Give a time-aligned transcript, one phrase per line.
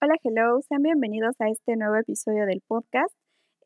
[0.00, 3.12] Hola, hello, sean bienvenidos a este nuevo episodio del podcast.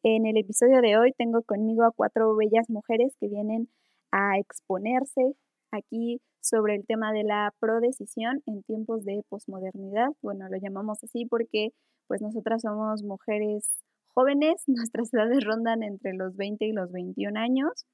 [0.03, 3.69] En el episodio de hoy tengo conmigo a cuatro bellas mujeres que vienen
[4.13, 5.35] a exponerse
[5.73, 10.09] aquí sobre el tema de la prodecisión en tiempos de posmodernidad.
[10.23, 11.75] Bueno, lo llamamos así porque
[12.07, 13.69] pues nosotras somos mujeres
[14.15, 17.85] jóvenes, nuestras edades rondan entre los 20 y los 21 años.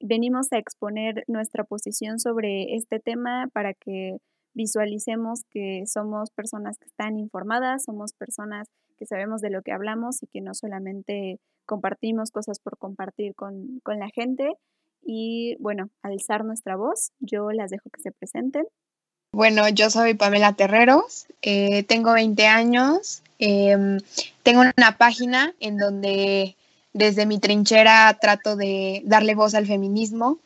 [0.00, 4.16] Venimos a exponer nuestra posición sobre este tema para que
[4.54, 8.66] visualicemos que somos personas que están informadas, somos personas
[8.98, 13.80] que sabemos de lo que hablamos y que no solamente compartimos cosas por compartir con,
[13.82, 14.52] con la gente.
[15.02, 18.66] Y bueno, alzar nuestra voz, yo las dejo que se presenten.
[19.32, 23.98] Bueno, yo soy Pamela Terreros, eh, tengo 20 años, em,
[24.42, 26.56] tengo una página en donde
[26.92, 30.38] desde mi trinchera trato de darle voz al feminismo.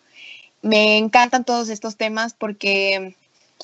[0.63, 3.15] Me encantan todos estos temas porque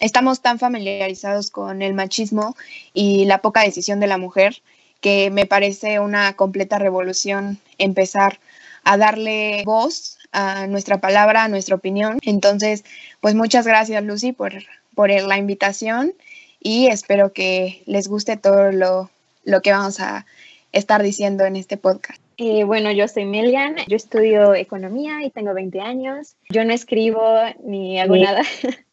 [0.00, 2.56] estamos tan familiarizados con el machismo
[2.94, 4.62] y la poca decisión de la mujer
[5.00, 8.38] que me parece una completa revolución empezar
[8.84, 12.18] a darle voz a nuestra palabra, a nuestra opinión.
[12.22, 12.84] Entonces,
[13.20, 14.52] pues muchas gracias Lucy por,
[14.94, 16.12] por la invitación
[16.60, 19.10] y espero que les guste todo lo,
[19.44, 20.26] lo que vamos a
[20.72, 22.20] estar diciendo en este podcast.
[22.42, 26.36] Eh, bueno, yo soy Melian, yo estudio economía y tengo 20 años.
[26.48, 27.20] Yo no escribo
[27.62, 28.40] ni hago nada.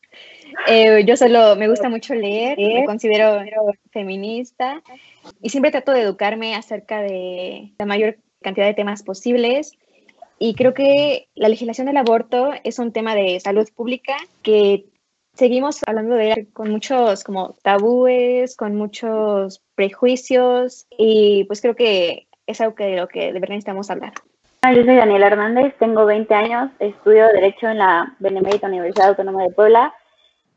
[0.66, 3.42] Eh, yo solo me gusta mucho leer, me considero
[3.92, 4.82] feminista
[5.42, 9.74] y siempre trato de educarme acerca de la mayor cantidad de temas posibles.
[10.40, 14.86] Y creo que la legislación del aborto es un tema de salud pública que
[15.36, 22.27] seguimos hablando de él con muchos como tabúes, con muchos prejuicios y pues creo que
[22.48, 24.14] es algo que de lo que de verdad necesitamos hablar.
[24.64, 29.52] Yo soy Daniela Hernández, tengo 20 años, estudio Derecho en la Benemérita Universidad Autónoma de
[29.52, 29.94] Puebla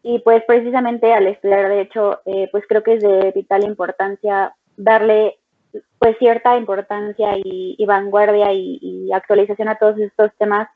[0.03, 5.39] y pues precisamente al estudiar Derecho, eh, pues creo que es de vital importancia darle
[5.99, 10.69] pues cierta importancia y, vanguardia y, actualización a todos estos temas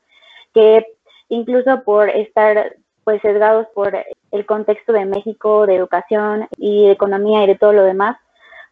[0.53, 0.85] que
[1.29, 3.97] incluso por estar pues sesgados por
[4.31, 8.17] el contexto de México, de educación y de economía y de todo lo demás,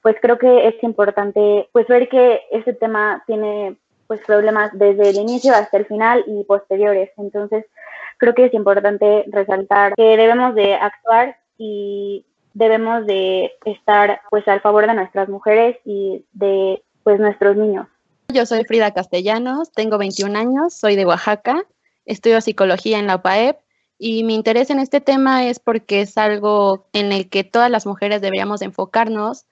[0.04, 5.16] pues creo que es importante pues ver que este tema tiene pues problemas desde el
[5.16, 7.10] inicio hasta el final y posteriores.
[7.18, 7.66] Entonces,
[8.18, 14.62] creo que es importante resaltar que debemos de actuar y debemos de estar pues al
[14.62, 17.88] favor de nuestras mujeres y de pues nuestros niños.
[18.28, 21.64] Yo soy Frida Castellanos, tengo 21 años, soy de Oaxaca,
[22.06, 23.58] estudio psicología en la UPAEP
[23.98, 27.86] y mi interés en este tema es porque es algo en el que todas las
[27.86, 29.46] mujeres deberíamos enfocarnos,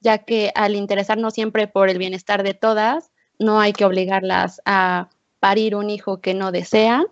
[0.00, 5.08] ya que al interesarnos siempre por el bienestar de todas, no hay que obligarlas a
[5.40, 7.06] parir un hijo que no desean.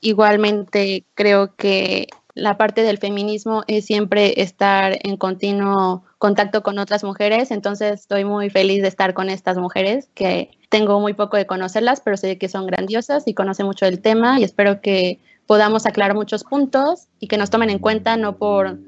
[0.00, 7.04] Igualmente creo que la parte del feminismo es siempre estar en continuo contacto con otras
[7.04, 11.46] mujeres, entonces estoy muy feliz de estar con estas mujeres que tengo muy poco de
[11.46, 15.86] conocerlas, pero sé que son grandiosas y conocen mucho del tema y espero que podamos
[15.86, 18.78] aclarar muchos puntos y que nos tomen en cuenta no por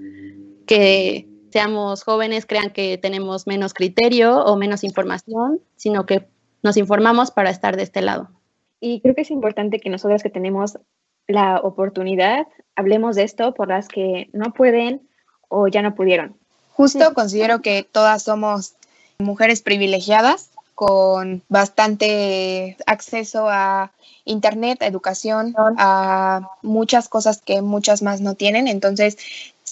[0.66, 6.26] que seamos jóvenes crean que tenemos menos criterio o menos información, sino que
[6.62, 8.30] nos informamos para estar de este lado.
[8.80, 10.78] Y creo que es importante que nosotros que tenemos
[11.28, 15.02] la oportunidad, hablemos de esto por las que no pueden
[15.48, 16.36] o ya no pudieron.
[16.72, 18.74] Justo considero que todas somos
[19.18, 23.92] mujeres privilegiadas con bastante acceso a
[24.24, 28.66] internet, a educación, a muchas cosas que muchas más no tienen.
[28.68, 29.18] Entonces,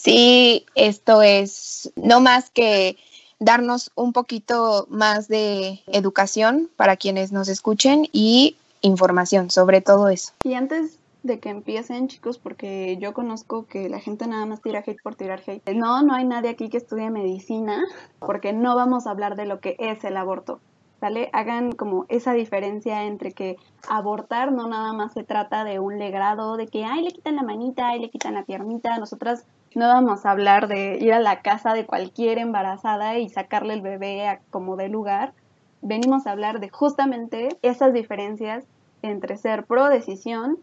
[0.03, 2.97] sí, esto es no más que
[3.39, 10.33] darnos un poquito más de educación para quienes nos escuchen y información sobre todo eso.
[10.45, 14.83] Y antes de que empiecen, chicos, porque yo conozco que la gente nada más tira
[14.87, 15.75] hate por tirar hate.
[15.75, 17.85] No, no hay nadie aquí que estudie medicina,
[18.19, 20.61] porque no vamos a hablar de lo que es el aborto.
[21.01, 21.31] ¿Vale?
[21.33, 23.57] Hagan como esa diferencia entre que
[23.89, 27.43] abortar no nada más se trata de un legrado, de que, ay, le quitan la
[27.43, 28.99] manita, ay, le quitan la piernita.
[28.99, 33.75] Nosotras no vamos a hablar de ir a la casa de cualquier embarazada y sacarle
[33.75, 35.33] el bebé a como de lugar.
[35.83, 38.65] Venimos a hablar de justamente esas diferencias
[39.03, 40.59] entre ser pro decisión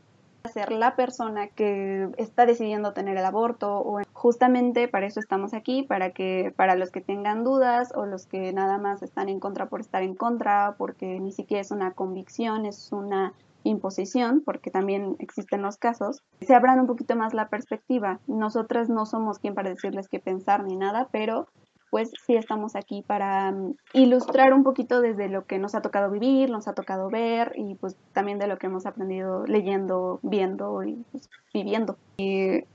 [0.48, 5.84] ser la persona que está decidiendo tener el aborto o justamente para eso estamos aquí,
[5.84, 9.68] para que para los que tengan dudas o los que nada más están en contra
[9.68, 13.34] por estar en contra, porque ni siquiera es una convicción, es una
[13.64, 18.20] imposición, porque también existen los casos, se abran un poquito más la perspectiva.
[18.28, 21.48] Nosotras no somos quien para decirles qué pensar ni nada, pero
[21.90, 26.12] pues sí estamos aquí para mm, ilustrar un poquito desde lo que nos ha tocado
[26.12, 30.84] vivir, nos ha tocado ver y pues también de lo que hemos aprendido leyendo, viendo
[30.84, 31.30] y pues,
[31.64, 31.98] viviendo.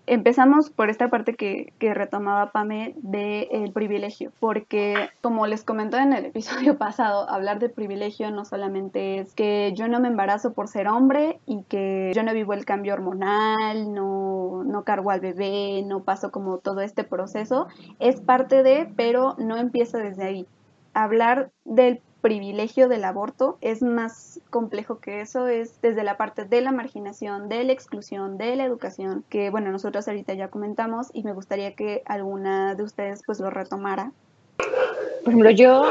[0.07, 6.27] Empezamos por esta parte que, retomaba Pame del privilegio, porque como les comentó en el
[6.27, 10.87] episodio pasado, hablar de privilegio no solamente es que yo no me embarazo por ser
[10.89, 16.05] hombre y que yo no vivo el cambio hormonal, no, no cargo al bebé, no
[16.05, 17.67] paso como todo este proceso,
[17.99, 20.47] es parte de, pero no empieza desde ahí.
[20.95, 26.61] Hablar del privilegio del aborto es más complejo que eso, es desde la parte de
[26.61, 31.25] la marginación, de la exclusión, de la educación, que bueno, nosotros ahorita ya comentamos y
[31.25, 34.13] me gustaría que alguna de ustedes pues lo retomara.
[34.57, 35.85] Por ejemplo, yo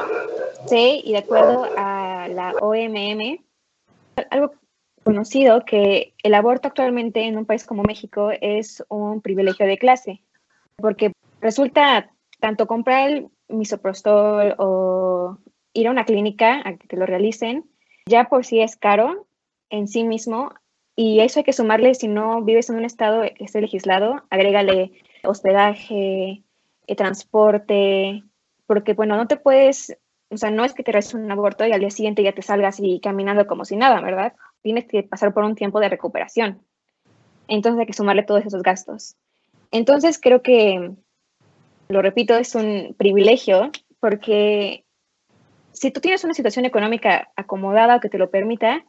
[0.66, 3.44] sé y de acuerdo a la OMM,
[4.30, 4.54] algo
[5.04, 10.24] conocido que el aborto actualmente en un país como México es un privilegio de clase,
[10.78, 11.12] porque
[11.42, 15.38] resulta tanto comprar el misoprostol o
[15.74, 17.70] ir a una clínica a que te lo realicen,
[18.06, 19.28] ya por sí es caro
[19.70, 20.54] en sí mismo
[20.96, 24.92] y eso hay que sumarle si no vives en un estado que esté legislado, agrégale
[25.24, 26.44] hospedaje,
[26.88, 28.24] eh, transporte,
[28.66, 29.98] porque bueno, no te puedes,
[30.30, 32.42] o sea, no es que te realices un aborto y al día siguiente ya te
[32.42, 34.34] salgas y caminando como si nada, ¿verdad?
[34.62, 36.62] Tienes que pasar por un tiempo de recuperación.
[37.48, 39.16] Entonces hay que sumarle todos esos gastos.
[39.72, 40.92] Entonces creo que,
[41.88, 44.86] lo repito, es un privilegio porque
[45.82, 48.86] si tú tienes una situación económica acomodada que te lo permita,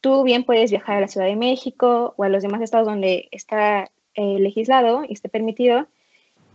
[0.00, 3.28] tú bien puedes viajar a la Ciudad de México o a los demás estados donde
[3.30, 5.86] está eh, legislado y esté permitido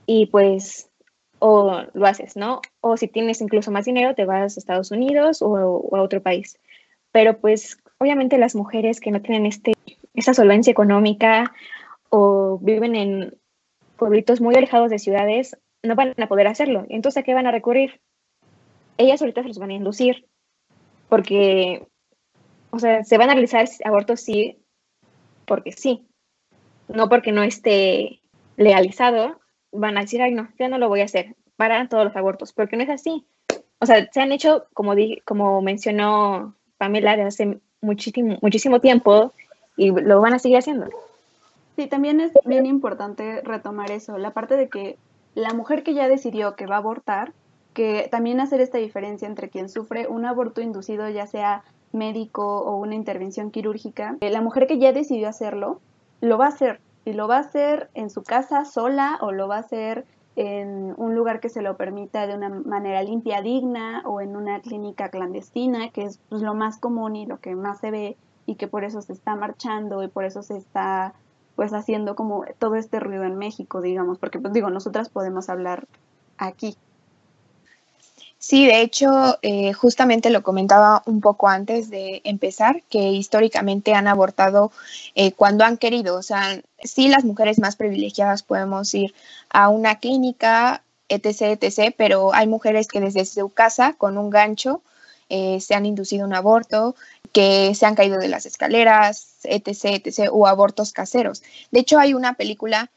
[0.07, 0.89] y pues
[1.37, 2.61] o lo haces, ¿no?
[2.81, 6.57] O si tienes incluso más dinero, te vas a Estados Unidos o, a otro país.
[7.11, 9.73] Pero pues obviamente las mujeres que no tienen este,
[10.15, 11.53] esta solvencia económica
[12.09, 13.37] o viven en
[13.97, 16.87] pueblitos muy alejados de ciudades, no van a poder hacerlo.
[16.89, 18.01] Entonces, ¿a qué van a recurrir?
[18.97, 20.27] Ellas ahorita se los van a inducir,
[21.09, 21.87] porque,
[22.71, 24.59] o sea, se van a realizar abortos sí,
[25.45, 26.07] porque sí,
[26.87, 28.21] no porque no esté
[28.57, 29.39] legalizado,
[29.71, 32.53] van a decir, ay, no, ya no lo voy a hacer, para todos los abortos,
[32.53, 33.25] porque no es así.
[33.79, 39.33] O sea, se han hecho, como, di, como mencionó Pamela, de hace muchísimo, muchísimo tiempo
[39.77, 40.89] y lo van a seguir haciendo.
[41.75, 44.97] Sí, también es bien importante retomar eso, la parte de que
[45.33, 47.33] la mujer que ya decidió que va a abortar,
[47.75, 52.77] que también hacer esta diferencia entre quien sufre un aborto inducido, ya sea médico o
[52.77, 55.81] una intervención quirúrgica, eh, la mujer que ya decidió hacerlo,
[56.21, 56.79] lo va a hacer.
[57.03, 60.05] Y lo va a hacer en su casa sola o lo va a hacer
[60.37, 64.61] en un lugar que se lo permita de una manera limpia, digna o en una
[64.61, 68.55] clínica clandestina, que es pues, lo más común y lo que más se ve y
[68.55, 71.13] que por eso se está marchando y por eso se está
[71.55, 75.87] pues haciendo como todo este ruido en México, digamos, porque pues digo, nosotras podemos hablar
[76.37, 76.75] aquí,
[78.47, 84.07] Sí, de hecho, eh, justamente lo comentaba un poco antes de empezar, que históricamente han
[84.07, 84.71] abortado
[85.15, 86.15] eh, cuando han querido.
[86.15, 89.15] O sea, sí, las mujeres más privilegiadas podemos ir
[89.49, 94.83] a una clínica, etc., etc., pero hay mujeres que desde su casa, con un gancho,
[95.29, 96.95] eh, se han inducido un aborto,
[97.31, 101.41] que se han caído de las escaleras, etc., etc., o abortos caseros.
[101.71, 102.91] De hecho, hay una película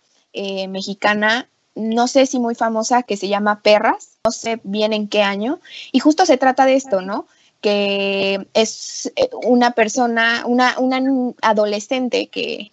[0.69, 5.22] mexicana no sé si muy famosa, que se llama Perras, no sé bien en qué
[5.22, 5.60] año,
[5.92, 7.26] y justo se trata de esto, ¿no?
[7.60, 11.00] Que es eh, una persona, una, una
[11.40, 12.72] adolescente que,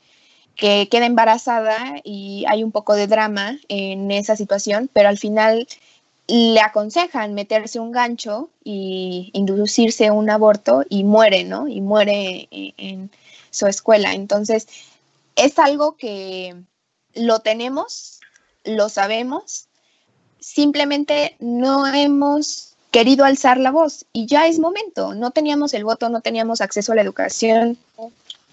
[0.55, 5.67] que queda embarazada y hay un poco de drama en esa situación, pero al final
[6.27, 11.67] le aconsejan meterse un gancho y inducirse un aborto y muere, ¿no?
[11.67, 13.11] Y muere en, en
[13.51, 14.13] su escuela.
[14.13, 14.67] Entonces,
[15.35, 16.55] es algo que
[17.13, 18.14] lo tenemos,
[18.65, 19.67] lo sabemos,
[20.39, 26.09] simplemente no hemos querido alzar la voz y ya es momento, no teníamos el voto,
[26.09, 27.77] no teníamos acceso a la educación.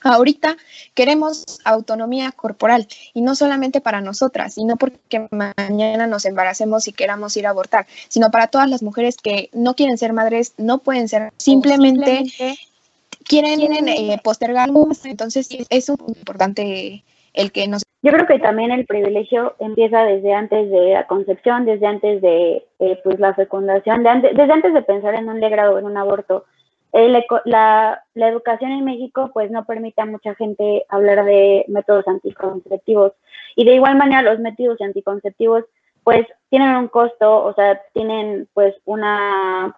[0.01, 0.57] Ahorita
[0.95, 6.93] queremos autonomía corporal y no solamente para nosotras, y no porque mañana nos embaracemos y
[6.93, 10.79] queramos ir a abortar, sino para todas las mujeres que no quieren ser madres, no
[10.79, 12.25] pueden ser, simplemente,
[13.25, 14.71] quieren, eh, postergar.
[15.05, 17.05] Entonces es un importante
[17.35, 21.65] el que nos yo creo que también el privilegio empieza desde antes de la concepción,
[21.65, 25.79] desde antes de eh, pues la fecundación, desde antes de pensar en un legrado o
[25.79, 26.45] en un aborto.
[26.93, 33.13] la, la, educación en México pues no permite a mucha gente hablar de métodos anticonceptivos
[33.55, 35.65] y de igual manera los métodos anticonceptivos
[36.03, 39.77] pues tienen un costo, o sea, tienen pues una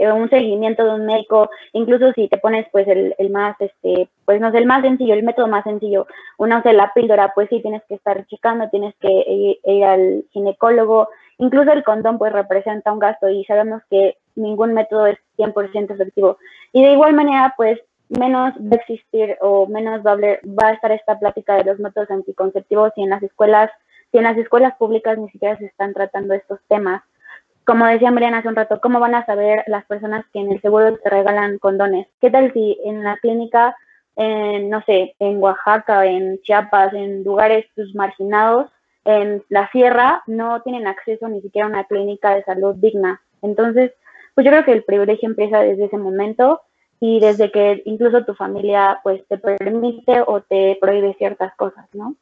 [0.00, 4.08] eh, un seguimiento de un médico, incluso si te pones pues el, el, más, este,
[4.24, 6.06] pues no sé, el más sencillo, el método más sencillo,
[6.38, 11.08] una sea, la píldora, pues sí tienes que estar checando, tienes que ir, al ginecólogo
[11.38, 16.38] incluso el condón pues representa un gasto y sabemos que ningún método es 100% efectivo.
[16.72, 20.72] Y de igual manera, pues menos va a existir o menos va a, va a
[20.72, 23.70] estar esta plática de los métodos anticonceptivos y en las escuelas,
[24.10, 27.02] si en las escuelas públicas ni siquiera se están tratando estos temas.
[27.70, 30.60] Como decía Mariana hace un rato, ¿cómo van a saber las personas que en el
[30.60, 32.08] seguro te regalan condones?
[32.20, 33.76] ¿Qué tal si en la clínica,
[34.16, 38.72] en, no sé, en Oaxaca, en Chiapas, en lugares pues, marginados,
[39.04, 43.22] en la sierra, no tienen acceso ni siquiera a una clínica de salud digna?
[43.40, 43.92] Entonces,
[44.34, 46.62] pues yo creo que el privilegio empieza desde ese momento
[46.98, 52.16] y desde que incluso tu familia pues te permite o te prohíbe ciertas cosas, ¿no?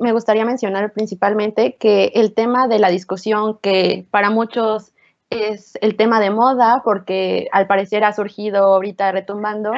[0.00, 4.92] Me gustaría mencionar principalmente que el tema de la discusión que para muchos
[5.30, 9.72] es el tema de moda, porque al parecer ha surgido ahorita retumbando,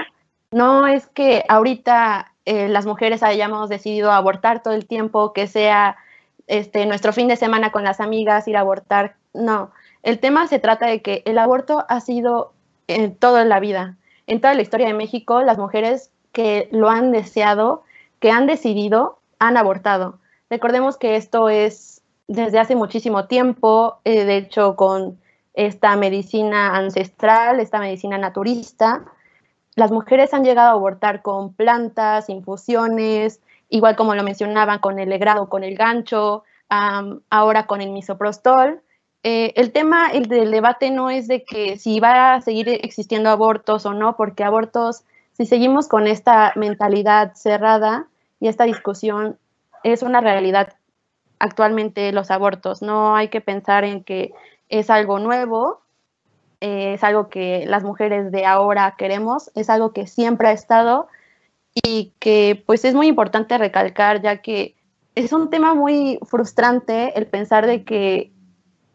[0.50, 5.96] no es que ahorita eh, las mujeres hayamos decidido abortar todo el tiempo, que sea
[6.46, 9.70] este, nuestro fin de semana con las amigas ir a abortar, no.
[10.02, 12.52] El tema se trata de que el aborto ha sido
[12.88, 13.96] en toda la vida.
[14.26, 17.84] En toda la historia de México, las mujeres que lo han deseado,
[18.18, 20.20] que han decidido, han abortado.
[20.48, 25.18] Recordemos que esto es desde hace muchísimo tiempo, eh, de hecho con
[25.52, 29.04] esta medicina ancestral, esta medicina naturista,
[29.74, 35.08] las mujeres han llegado a abortar con plantas, infusiones, igual como lo mencionaban con el
[35.08, 38.80] legrado, con el gancho, ahora con el misoprostol.
[39.24, 43.28] Eh, el tema el del debate no es de que si va a seguir existiendo
[43.28, 48.08] abortos o no, porque abortos, si seguimos con esta mentalidad cerrada
[48.42, 49.38] y esta discusión,
[49.84, 50.72] es una realidad
[51.38, 52.82] actualmente los abortos.
[52.82, 54.34] No hay que pensar en que
[54.68, 55.82] es algo nuevo,
[56.60, 61.06] eh, es algo que las mujeres de ahora queremos, es algo que siempre ha estado
[61.72, 64.74] y que pues es muy importante recalcar ya que
[65.14, 68.32] es un tema muy frustrante el pensar de que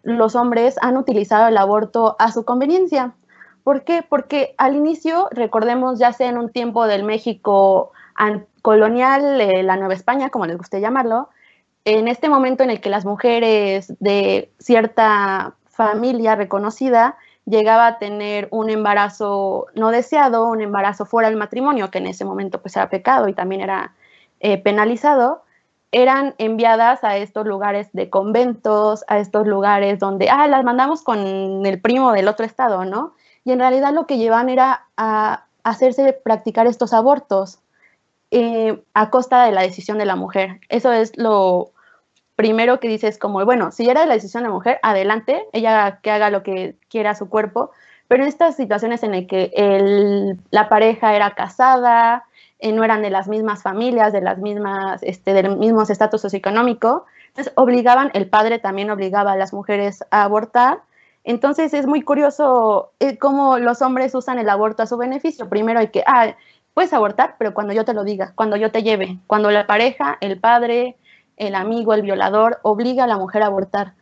[0.04, 3.16] los hombres han utilizado el aborto a su conveniencia.
[3.64, 4.04] ¿Por qué?
[4.08, 7.94] Porque al inicio, recordemos, ya sea en un tiempo del México
[8.68, 11.30] colonial, eh, la Nueva España, como les guste llamarlo,
[11.86, 18.50] en este momento en el que las mujeres de cierta familia reconocida llegaba a tener
[18.52, 22.90] un embarazo no deseado, un embarazo fuera del matrimonio, que en ese momento pues era
[22.90, 23.96] pecado y también era
[24.42, 25.44] eh, penalizado,
[25.94, 31.66] eran enviadas a estos lugares de conventos, a estos lugares donde, ah, las mandamos con
[31.66, 33.14] el primo del otro estado, ¿no?
[33.46, 37.62] Y en realidad lo que llevan era a hacerse practicar estos abortos
[38.32, 40.60] eh, a costa de la decisión de la mujer.
[40.70, 41.72] Eso es lo
[42.36, 46.12] primero que dices como, bueno, si era la decisión de la mujer, adelante, ella que
[46.12, 47.72] haga lo que quiera su cuerpo,
[48.08, 52.26] pero en estas situaciones en las que la pareja era casada,
[52.60, 57.06] eh, no eran de las mismas familias, de las mismas, este, del mismo estatus socioeconómico.
[57.30, 60.80] Entonces, obligaban, el padre también obligaba a las mujeres a abortar.
[61.24, 65.50] Entonces, es muy curioso eh, cómo los hombres usan el aborto a su beneficio.
[65.50, 66.36] Primero hay que, ah,
[66.78, 70.16] puedes abortar, pero cuando yo te lo diga, cuando yo te lleve, cuando la pareja,
[70.22, 70.96] el padre,
[71.36, 73.94] el amigo, el violador, obliga a la mujer a abortar.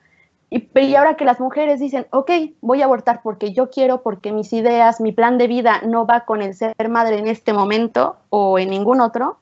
[0.49, 4.51] Y, ahora que las mujeres dicen, ok, voy a abortar porque yo quiero, porque mis
[4.51, 8.59] ideas, mi plan de vida no va con el ser madre en este momento o
[8.59, 9.39] en ningún otro,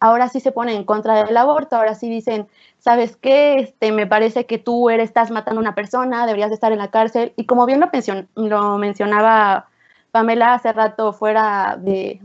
[0.00, 3.58] ahora sí se ponen en contra del aborto, ahora sí dicen, ¿sabes qué?
[3.58, 6.78] Este, me parece que tú eres, estás matando a una persona, deberías de estar en
[6.78, 7.34] la cárcel.
[7.36, 7.90] Y como bien lo,
[8.36, 9.66] lo mencionaba
[10.12, 12.22] Pamela hace rato fuera de,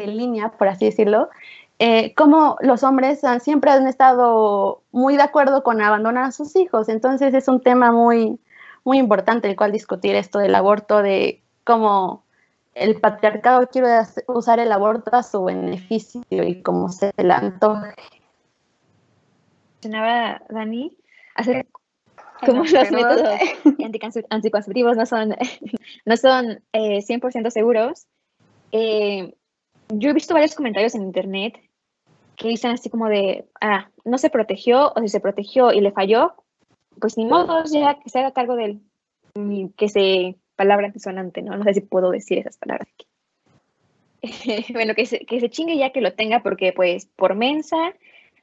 [0.00, 1.28] de línea, por así decirlo,
[1.78, 6.88] eh, como los hombres siempre han estado muy de acuerdo con abandonar a sus hijos.
[6.88, 8.40] Entonces es un tema muy,
[8.84, 12.24] muy importante el cual discutir esto del aborto, de cómo
[12.74, 13.88] el patriarcado quiere
[14.26, 17.94] usar el aborto a su beneficio y cómo se le antoje.
[19.74, 20.96] Mencionaba Dani,
[21.36, 21.66] hacer
[22.44, 23.40] como los métodos
[24.30, 25.36] anticonceptivos no son,
[26.04, 28.06] no son 100% eh, seguros.
[28.72, 29.34] Eh,
[29.90, 31.58] yo he visto varios comentarios en internet
[32.36, 35.92] que dicen así como de, ah, no se protegió o si se protegió y le
[35.92, 36.34] falló,
[37.00, 38.80] pues ni modo, ya que se haga cargo de él.
[39.76, 41.56] Que se, palabra antisonante, ¿no?
[41.56, 42.88] No sé si puedo decir esas palabras
[44.72, 47.76] bueno, que se, que se chingue ya que lo tenga porque pues por mensa,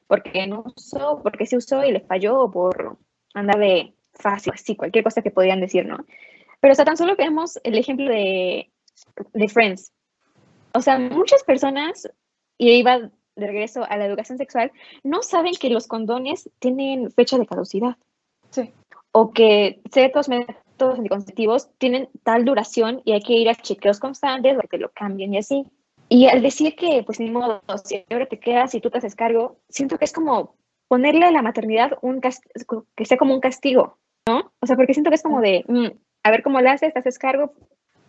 [0.06, 2.96] porque no usó, porque se usó y le falló o por
[3.34, 5.98] andar de fácil, así, cualquier cosa que podían decir, ¿no?
[6.60, 8.70] Pero o sea, tan solo veamos el ejemplo de,
[9.34, 9.92] de Friends.
[10.76, 12.08] O sea, muchas personas,
[12.58, 17.38] y iba de regreso a la educación sexual, no saben que los condones tienen fecha
[17.38, 17.96] de caducidad.
[18.50, 18.72] Sí.
[19.12, 24.54] O que ciertos métodos anticonceptivos tienen tal duración y hay que ir a chequeos constantes
[24.54, 25.64] para que lo cambien y así.
[26.08, 29.16] Y al decir que, pues ni modo, si ahora te quedas y tú te haces
[29.16, 30.54] cargo, siento que es como
[30.88, 34.52] ponerle a la maternidad un que sea como un castigo, ¿no?
[34.60, 35.86] O sea, porque siento que es como de, mm,
[36.22, 37.54] a ver cómo le haces, te haces cargo,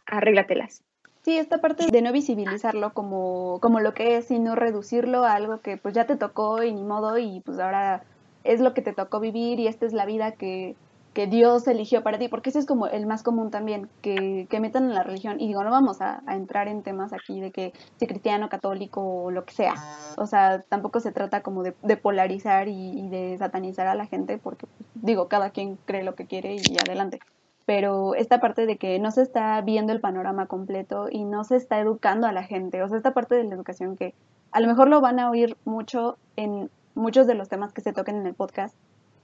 [0.06, 0.84] arréglatelas.
[1.28, 5.60] Sí, esta parte de no visibilizarlo como, como lo que es, sino reducirlo a algo
[5.60, 8.06] que pues ya te tocó y ni modo y pues ahora
[8.46, 10.78] es lo que te tocó vivir y esta es la vida que,
[11.14, 14.62] que Dios eligió para ti, porque ese es como el más común también, que, que
[14.62, 15.42] metan en la religión.
[15.42, 19.30] Y digo, no vamos a, entrar en temas aquí de que si cristiano, católico o
[19.30, 19.74] lo que sea.
[20.16, 24.66] O sea, tampoco se trata como de, polarizar y, de satanizar a la gente, porque
[24.66, 27.20] pues, digo, cada quien cree lo que quiere y adelante.
[27.68, 31.58] Pero esta parte de que no se está viendo el panorama completo y no se
[31.58, 34.16] está educando a la gente, o sea, esta parte de la educación que
[34.52, 37.94] a lo mejor lo van a oír mucho en muchos de los temas que se
[37.94, 38.74] toquen en el podcast,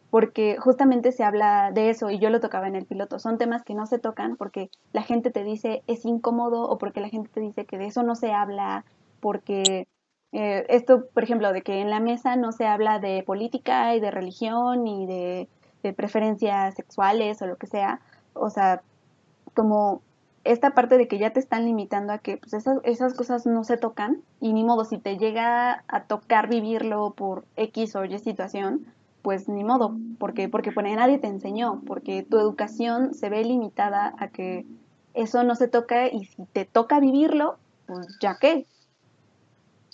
[0.10, 3.18] porque justamente se habla de eso y yo lo tocaba en el piloto.
[3.18, 7.02] Son temas que no se tocan porque la gente te dice es incómodo o porque
[7.02, 8.84] la gente te dice que de eso no se habla,
[9.22, 9.88] porque
[10.34, 14.00] eh, esto, por ejemplo, de que en la mesa no se habla de política y
[14.00, 15.48] de religión y de,
[15.96, 18.02] preferencias sexuales o lo que sea.
[18.34, 18.82] O sea,
[19.54, 20.02] como
[20.44, 23.64] esta parte de que ya te están limitando a que pues, esas, esas cosas no
[23.64, 28.20] se tocan y ni modo, si te llega a tocar vivirlo por X o Y
[28.20, 28.86] situación,
[29.22, 34.28] pues ni modo, porque, porque nadie te enseñó, porque tu educación se ve limitada a
[34.28, 34.66] que
[35.14, 38.66] eso no se toca y si te toca vivirlo, pues ya qué.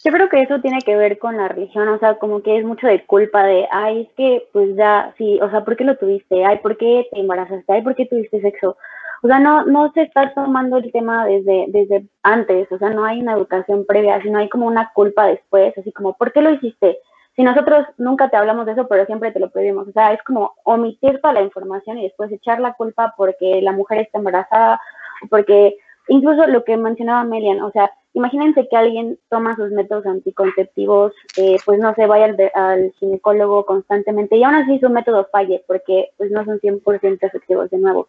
[0.03, 2.65] Yo creo que eso tiene que ver con la religión, o sea, como que es
[2.65, 5.97] mucho de culpa de, ay, es que pues ya, sí, o sea, ¿por qué lo
[5.97, 6.45] tuviste?
[6.45, 7.73] Ay, ¿por qué te embarazaste?
[7.73, 8.77] Ay, ¿por qué tuviste sexo?
[9.21, 13.03] O sea, no, no se está tomando el tema desde, desde antes, o sea, no
[13.03, 16.51] hay una educación previa, sino hay como una culpa después, así como, ¿por qué lo
[16.51, 16.99] hiciste?
[17.39, 20.21] si nosotros nunca te hablamos de eso, pero siempre te lo pedimos, o sea, es
[20.23, 24.81] como omitir toda la información y después echar la culpa porque la mujer está embarazada,
[25.29, 25.77] porque
[26.09, 31.57] incluso lo que mencionaba Melian, o sea, imagínense que alguien toma sus métodos anticonceptivos, eh,
[31.65, 36.09] pues no se vaya al, al, ginecólogo constantemente y aún así su método falle porque
[36.17, 38.07] pues no son 100% efectivos de nuevo.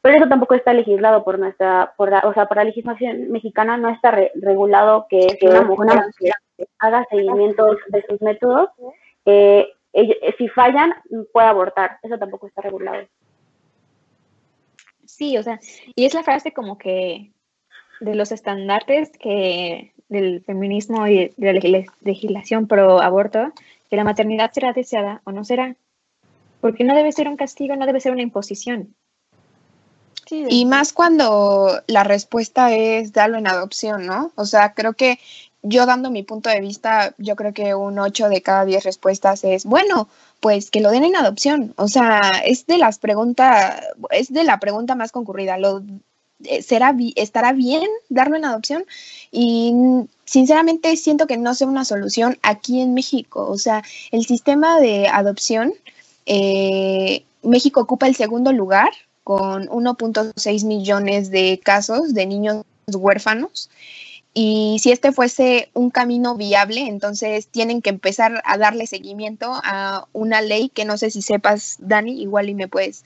[0.00, 3.76] Pero eso tampoco está legislado por nuestra, por la, o sea, por la legislación mexicana
[3.76, 5.88] no está regulado que, una mujer
[6.78, 8.70] haga seguimiento de sus métodos,
[9.24, 9.68] eh,
[10.38, 10.94] si fallan,
[11.32, 11.98] puede abortar.
[12.02, 13.06] Eso tampoco está regulado.
[15.04, 15.58] Sí, o sea,
[15.96, 17.32] y es la frase como que
[18.00, 23.52] de los estandartes que del feminismo y de la legislación pro aborto,
[23.90, 25.76] que la maternidad será deseada o no será.
[26.60, 28.94] Porque no debe ser un castigo, no debe ser una imposición.
[30.30, 34.32] y más cuando la respuesta es darlo en adopción, ¿no?
[34.34, 35.18] O sea, creo que
[35.62, 39.42] yo dando mi punto de vista, yo creo que un 8 de cada 10 respuestas
[39.44, 40.08] es, bueno,
[40.40, 41.74] pues que lo den en adopción.
[41.76, 43.80] O sea, es de las preguntas,
[44.10, 45.58] es de la pregunta más concurrida.
[45.58, 45.82] ¿Lo,
[46.62, 48.84] será, ¿Estará bien darlo en adopción?
[49.30, 49.72] Y
[50.24, 53.48] sinceramente siento que no sea una solución aquí en México.
[53.48, 55.74] O sea, el sistema de adopción,
[56.26, 58.90] eh, México ocupa el segundo lugar
[59.24, 63.70] con 1.6 millones de casos de niños huérfanos.
[64.34, 70.06] Y si este fuese un camino viable, entonces tienen que empezar a darle seguimiento a
[70.12, 73.04] una ley que no sé si sepas, Dani, igual y me puedes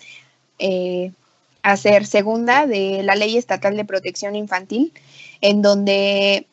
[0.58, 1.12] eh,
[1.62, 4.92] hacer segunda de la Ley Estatal de Protección Infantil,
[5.40, 6.46] en donde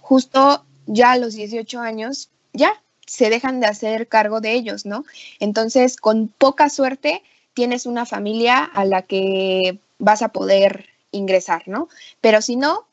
[0.00, 5.04] justo ya a los 18 años ya se dejan de hacer cargo de ellos, ¿no?
[5.40, 7.22] Entonces, con poca suerte,
[7.54, 11.88] tienes una familia a la que vas a poder ingresar, ¿no?
[12.20, 12.86] Pero si no,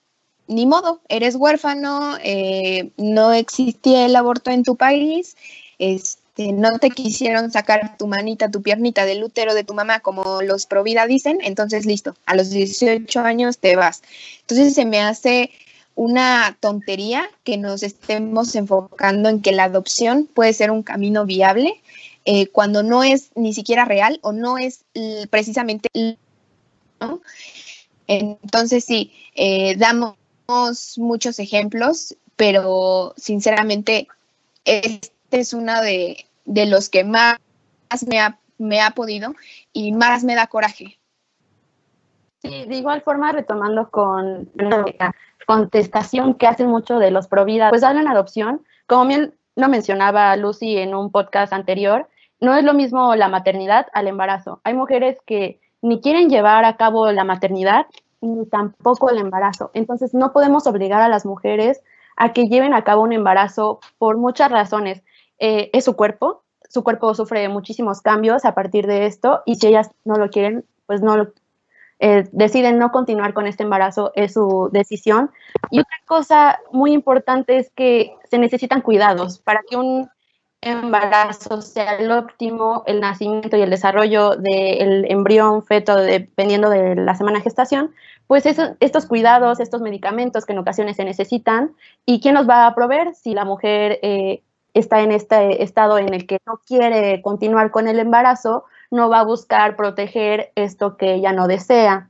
[0.47, 5.37] ni modo, eres huérfano, eh, no existía el aborto en tu país,
[5.77, 10.41] este, no te quisieron sacar tu manita, tu piernita del útero de tu mamá, como
[10.41, 14.01] los Provida dicen, entonces listo, a los 18 años te vas.
[14.41, 15.51] Entonces se me hace
[15.95, 21.81] una tontería que nos estemos enfocando en que la adopción puede ser un camino viable
[22.25, 24.85] eh, cuando no es ni siquiera real o no es
[25.29, 25.89] precisamente...
[28.07, 30.15] Entonces sí, eh, damos
[30.97, 34.07] muchos ejemplos, pero sinceramente
[34.65, 36.25] este es uno de,
[36.65, 37.37] los que más
[38.07, 39.33] me ha, me ha podido
[39.73, 40.99] y más me da coraje.
[42.41, 45.13] Sí, de igual forma, retomando con la
[45.45, 50.77] contestación que hacen mucho de los Provida, pues una adopción, como bien lo mencionaba Lucy
[50.77, 52.07] en un podcast anterior,
[52.39, 54.61] no es lo mismo la maternidad al embarazo.
[54.63, 57.87] Hay mujeres que ni quieren llevar a cabo la maternidad
[58.21, 59.71] ni tampoco el embarazo.
[59.73, 61.81] Entonces, no podemos obligar a las mujeres
[62.15, 65.03] a que lleven a cabo un embarazo por muchas razones.
[65.39, 69.67] Eh, es su cuerpo, su cuerpo sufre muchísimos cambios a partir de esto y si
[69.67, 71.15] ellas no lo quieren, pues no
[71.99, 75.31] eh, deciden no continuar con este embarazo, es su decisión.
[75.71, 80.09] Y otra cosa muy importante es que se necesitan cuidados para que un
[80.61, 87.15] embarazo sea el óptimo, el nacimiento y el desarrollo del embrión, feto, dependiendo de la
[87.15, 87.93] semana de gestación,
[88.27, 91.71] pues estos cuidados, estos medicamentos que en ocasiones se necesitan,
[92.05, 93.15] ¿y quién los va a proveer?
[93.15, 97.87] Si la mujer eh, está en este estado en el que no quiere continuar con
[97.87, 102.09] el embarazo, no va a buscar proteger esto que ella no desea.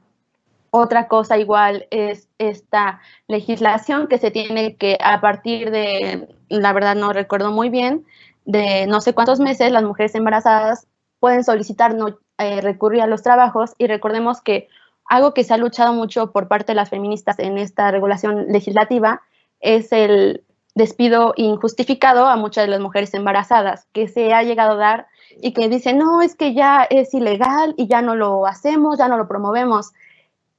[0.72, 6.95] Otra cosa igual es esta legislación que se tiene que a partir de, la verdad
[6.95, 8.06] no recuerdo muy bien,
[8.45, 10.88] de no sé cuántos meses las mujeres embarazadas
[11.19, 14.69] pueden solicitar no eh, recurrir a los trabajos y recordemos que
[15.06, 19.22] algo que se ha luchado mucho por parte de las feministas en esta regulación legislativa
[19.60, 20.43] es el
[20.80, 25.08] despido injustificado a muchas de las mujeres embarazadas que se ha llegado a dar
[25.42, 29.08] y que dicen, no, es que ya es ilegal y ya no lo hacemos, ya
[29.08, 29.92] no lo promovemos.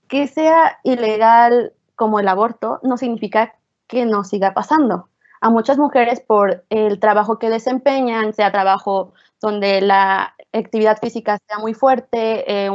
[0.09, 3.55] Que sea ilegal como el aborto no significa
[3.87, 5.09] que no siga pasando
[5.41, 11.59] a muchas mujeres por el trabajo que desempeñan, sea trabajo donde la actividad física sea
[11.59, 12.71] muy fuerte, eh,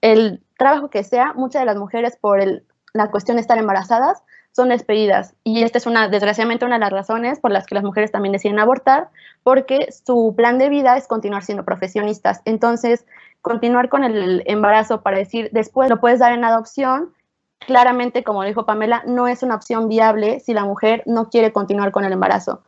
[0.00, 2.40] el trabajo que sea, muchas de las mujeres por
[2.94, 5.34] la cuestión de estar embarazadas son despedidas.
[5.44, 8.32] Y esta es una, desgraciadamente, una de las razones por las que las mujeres también
[8.32, 9.08] deciden abortar,
[9.42, 12.42] porque su plan de vida es continuar siendo profesionistas.
[12.44, 13.06] Entonces,
[13.42, 17.12] continuar con el embarazo para decir, después lo puedes dar en adopción,
[17.58, 21.92] claramente, como dijo Pamela, no es una opción viable si la mujer no quiere continuar
[21.92, 22.62] con el embarazo.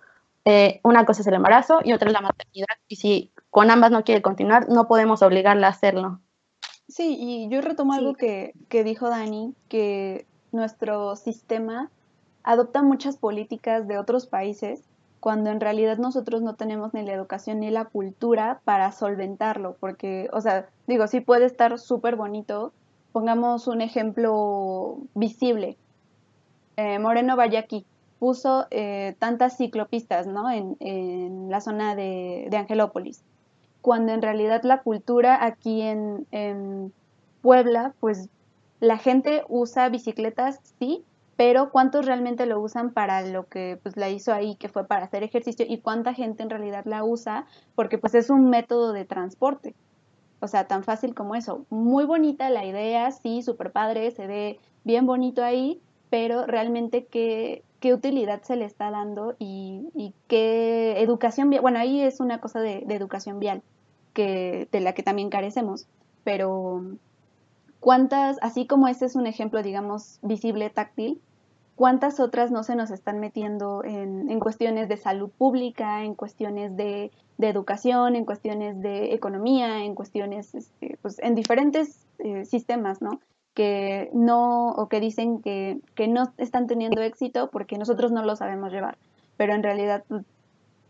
[0.44, 2.76] Eh, una cosa es el embarazo y otra es la maternidad.
[2.88, 6.20] Y si con ambas no quiere continuar, no podemos obligarla a hacerlo.
[6.88, 11.90] Sí, y yo retomo algo que, que dijo Dani, que nuestro sistema
[12.44, 14.82] adopta muchas políticas de otros países
[15.20, 20.28] cuando en realidad nosotros no tenemos ni la educación ni la cultura para solventarlo, porque,
[20.32, 22.72] o sea, digo, sí puede estar súper bonito
[23.12, 25.76] Pongamos un ejemplo visible.
[26.76, 27.84] Eh, Moreno Vallaki
[28.18, 30.50] puso eh, tantas ciclopistas ¿no?
[30.50, 33.22] en, la zona de, Angelópolis,
[33.82, 36.92] cuando en realidad la cultura aquí en,
[37.42, 38.28] Puebla, pues
[38.82, 41.04] la gente usa bicicletas, sí,
[41.36, 45.04] pero ¿cuántos realmente lo usan para lo que pues, la hizo ahí, que fue para
[45.04, 45.64] hacer ejercicio?
[45.68, 47.46] ¿Y cuánta gente en realidad la usa?
[47.76, 49.76] Porque pues es un método de transporte.
[50.40, 51.64] O sea, tan fácil como eso.
[51.70, 57.62] Muy bonita la idea, sí, súper padre, se ve bien bonito ahí, pero realmente qué,
[57.78, 61.62] qué utilidad se le está dando y, qué educación vial.
[61.62, 63.62] Bueno, ahí es una cosa de, educación vial,
[64.12, 65.86] que, de la que también carecemos,
[66.24, 66.82] pero
[67.82, 71.20] cuántas, así como este es un ejemplo, digamos, visible, táctil,
[71.76, 76.74] cuántas otras no se nos están metiendo en, en cuestiones de salud pública, en cuestiones
[76.76, 77.10] de
[77.42, 83.20] de educación, en cuestiones de economía, en cuestiones, este, pues en diferentes eh, sistemas, ¿no?
[83.52, 88.36] Que no, o que dicen que, que, no están teniendo éxito porque nosotros no lo
[88.36, 88.96] sabemos llevar.
[89.36, 90.04] Pero en realidad,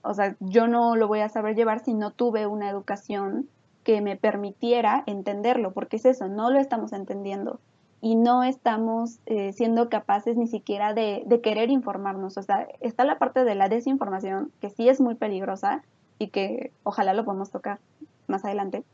[0.03, 3.49] o sea, yo no lo voy a saber llevar si no tuve una educación
[3.85, 7.61] que me permitiera entenderlo, porque es eso, no lo estamos entendiendo
[8.01, 12.37] y no estamos eh, siendo capaces ni siquiera de, querer informarnos.
[12.37, 15.83] O sea, está la parte de la desinformación, que sí es muy peligrosa,
[16.19, 17.81] y que ojalá lo podamos tocar
[18.29, 18.85] más adelante,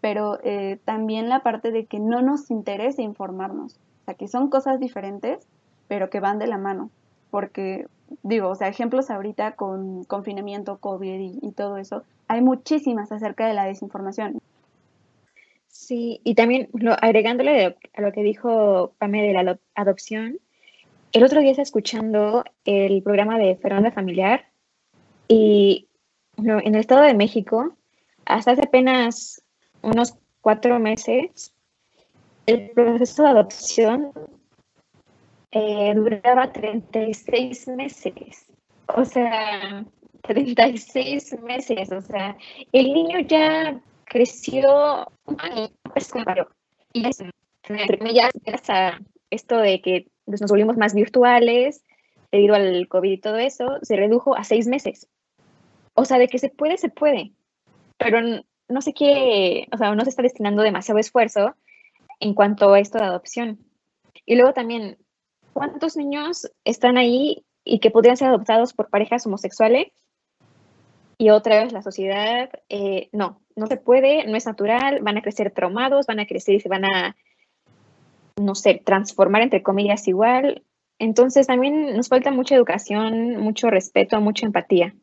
[0.00, 4.50] pero eh, también la parte de que no nos interese informarnos, o sea, que son
[4.50, 5.46] cosas diferentes,
[5.88, 6.90] pero que van de la mano,
[7.30, 7.86] porque
[8.22, 13.54] digo, o sea, ejemplos ahorita con confinamiento, COVID y, todo eso, hay muchísimas acerca de
[13.54, 14.40] la desinformación.
[15.68, 16.68] Sí, y también
[17.00, 20.38] agregándole a lo que dijo Pame de la adopción,
[21.12, 24.46] el otro día estaba escuchando el programa de Fernanda Familiar
[25.28, 25.88] y
[26.36, 27.74] en el Estado de México,
[28.24, 29.42] hasta hace apenas
[29.82, 31.52] unos cuatro meses,
[32.46, 34.12] el proceso de adopción
[35.56, 38.46] eh, duraba 36 meses.
[38.94, 39.84] O sea,
[40.22, 41.92] 36 meses.
[41.92, 42.36] O sea,
[42.72, 45.10] el niño ya creció
[45.94, 46.12] pues,
[46.92, 47.22] y es,
[47.98, 51.82] comillas, gracias a esto de que pues, nos volvimos más virtuales
[52.30, 55.08] debido al COVID y todo eso, se redujo a seis meses.
[55.94, 57.32] O sea, de que se puede, se puede,
[57.96, 58.20] pero
[58.68, 61.54] no se quiere, o sea, no se está destinando demasiado esfuerzo
[62.20, 63.58] en cuanto a esto de adopción.
[64.26, 64.98] Y luego también,
[65.56, 69.86] ¿cuántos niños están ahí y que podrían ser adoptados por parejas homosexuales?
[71.16, 75.22] Y otra vez la sociedad, eh, no, no se puede, no es natural, van a
[75.22, 77.16] crecer traumados, van a crecer y se van a,
[78.36, 80.62] no sé, transformar entre comillas igual.
[80.98, 84.94] Entonces también nos falta mucha educación, mucho respeto, mucha empatía.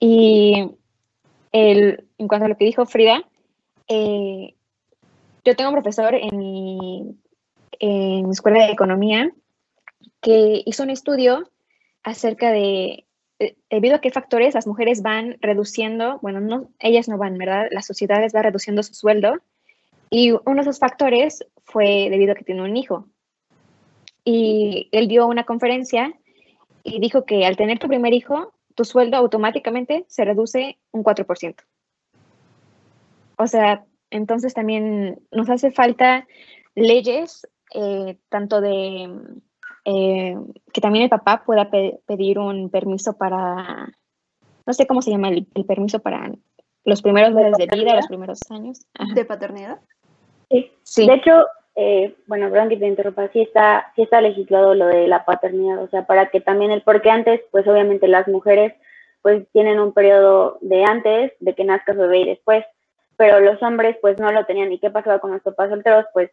[0.00, 0.70] Y
[1.52, 3.22] el, en cuanto a lo que dijo Frida,
[3.88, 4.54] eh,
[5.44, 7.14] yo tengo un profesor en mi,
[7.80, 9.30] en escuela de economía
[10.20, 11.50] que hizo un estudio
[12.02, 13.06] acerca de
[13.40, 17.66] eh, debido a qué factores las mujeres van reduciendo, bueno, no, ellas no van, ¿verdad?
[17.70, 19.34] Las sociedades van reduciendo su sueldo.
[20.10, 23.08] Y uno de esos factores fue debido a que tiene un hijo.
[24.24, 26.14] Y él dio una conferencia
[26.84, 31.56] y dijo que al tener tu primer hijo, tu sueldo automáticamente se reduce un 4%.
[33.36, 36.26] O sea, entonces también nos hace falta
[36.74, 39.10] leyes, eh, tanto de
[39.84, 40.36] eh,
[40.72, 43.92] que también el papá pueda pedir un permiso para,
[44.66, 46.30] no sé cómo se llama el, permiso para
[46.84, 48.86] los primeros meses de vida, los primeros años.
[49.14, 49.80] ¿De paternidad?
[50.84, 51.06] Sí.
[51.06, 55.08] De hecho, eh, bueno, perdón que te interrumpa, sí está, sí está legislado lo de
[55.08, 58.74] la paternidad, o sea, para que también el, porque antes, pues obviamente las mujeres,
[59.22, 62.64] pues tienen un periodo de antes de que nazca su bebé y después,
[63.16, 64.72] pero los hombres, pues no lo tenían.
[64.72, 66.04] ¿Y qué pasaba con los papás solteros?
[66.12, 66.30] Pues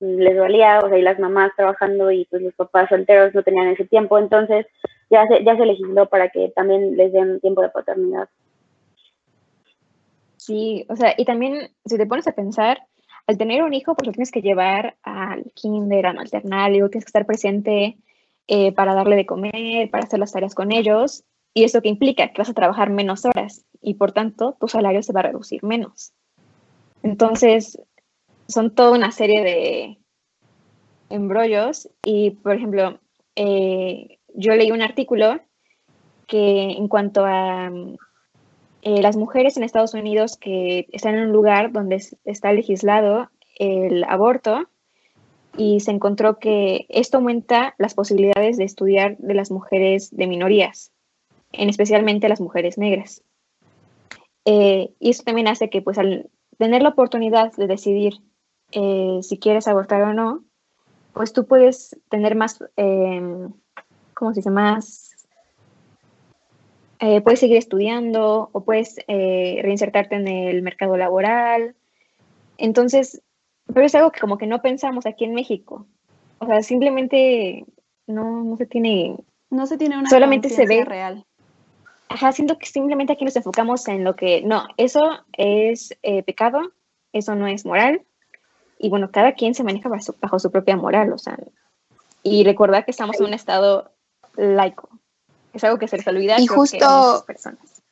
[0.00, 3.68] les valía, o sea, y las mamás trabajando y pues los papás solteros no tenían
[3.68, 4.66] ese tiempo, entonces
[5.10, 8.28] ya se, ya se legisló para que también les den tiempo de paternidad.
[10.36, 12.78] Sí, o sea, y también si te pones a pensar,
[13.26, 17.08] al tener un hijo, pues lo tienes que llevar al kinder, al alternario, tienes que
[17.08, 17.96] estar presente
[18.46, 22.28] eh, para darle de comer, para hacer las tareas con ellos, y eso que implica
[22.28, 25.62] que vas a trabajar menos horas y por tanto tu salario se va a reducir
[25.62, 26.12] menos.
[27.02, 27.80] Entonces,
[28.48, 29.98] son toda una serie de
[31.10, 33.00] embrollos y, por ejemplo,
[33.36, 35.40] eh, yo leí un artículo
[36.26, 37.70] que en cuanto a
[38.82, 44.04] eh, las mujeres en Estados Unidos que están en un lugar donde está legislado el
[44.04, 44.68] aborto
[45.56, 50.92] y se encontró que esto aumenta las posibilidades de estudiar de las mujeres de minorías,
[51.52, 53.22] en especialmente las mujeres negras.
[54.44, 56.28] Eh, y eso también hace que, pues, al
[56.58, 58.14] tener la oportunidad de decidir
[58.74, 60.44] eh, si quieres abortar o no,
[61.12, 63.22] pues tú puedes tener más, eh,
[64.14, 64.50] ¿cómo se dice?
[64.50, 65.28] Más,
[66.98, 71.76] eh, puedes seguir estudiando o puedes reinsertarte en el mercado laboral.
[72.58, 73.22] Entonces,
[73.72, 75.86] pero es algo que como que no pensamos aquí en México.
[76.38, 77.64] O sea, simplemente
[78.08, 79.16] no, no se tiene...
[79.50, 81.24] No se tiene una solamente se ve real.
[82.08, 85.00] Ajá, siento que simplemente aquí nos enfocamos en lo que, no, eso
[85.32, 86.60] es pecado,
[87.12, 88.04] eso no es moral,
[88.78, 91.38] y bueno, cada quien se maneja bajo su, propia moral, o sea,
[92.22, 93.90] y recordar que estamos en un estado
[94.36, 94.88] laico.
[95.52, 97.82] Es algo que se les olvida y justo, a muchas personas.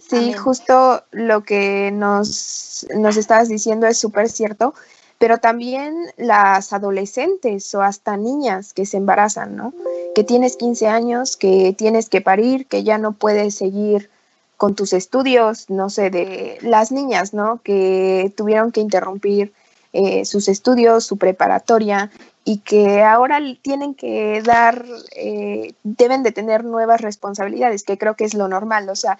[0.00, 4.74] Sí, justo lo que nos, nos estabas diciendo es súper cierto,
[5.18, 9.74] pero también las adolescentes o hasta niñas que se embarazan, ¿no?
[10.14, 14.10] Que tienes 15 años, que tienes que parir, que ya no puedes seguir
[14.56, 17.60] con tus estudios, no sé, de las niñas, ¿no?
[17.62, 19.52] Que tuvieron que interrumpir
[19.94, 22.10] eh, sus estudios, su preparatoria
[22.44, 28.24] y que ahora tienen que dar, eh, deben de tener nuevas responsabilidades, que creo que
[28.24, 28.88] es lo normal.
[28.88, 29.18] O sea,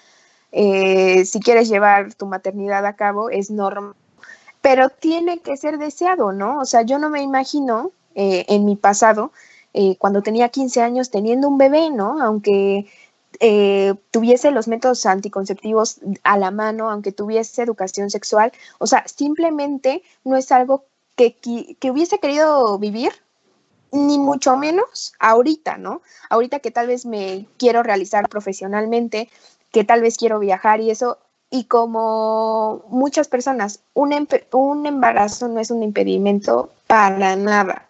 [0.50, 3.94] eh, si quieres llevar tu maternidad a cabo, es normal,
[4.62, 6.58] pero tiene que ser deseado, ¿no?
[6.60, 9.32] O sea, yo no me imagino en mi pasado,
[9.98, 12.22] cuando tenía 15 años, teniendo un bebé, ¿no?
[12.22, 12.86] Aunque
[13.40, 18.52] eh, tuviese los métodos anticonceptivos a la mano, aunque tuviese educación sexual.
[18.78, 20.84] O sea, simplemente no es algo
[21.16, 23.12] que, que, hubiese querido vivir,
[23.92, 26.02] ni mucho menos ahorita, ¿no?
[26.30, 29.28] Ahorita que tal vez me quiero realizar profesionalmente,
[29.70, 31.18] que tal vez quiero viajar y eso.
[31.50, 37.88] Y como muchas personas, un, un embarazo no es un impedimento para nada.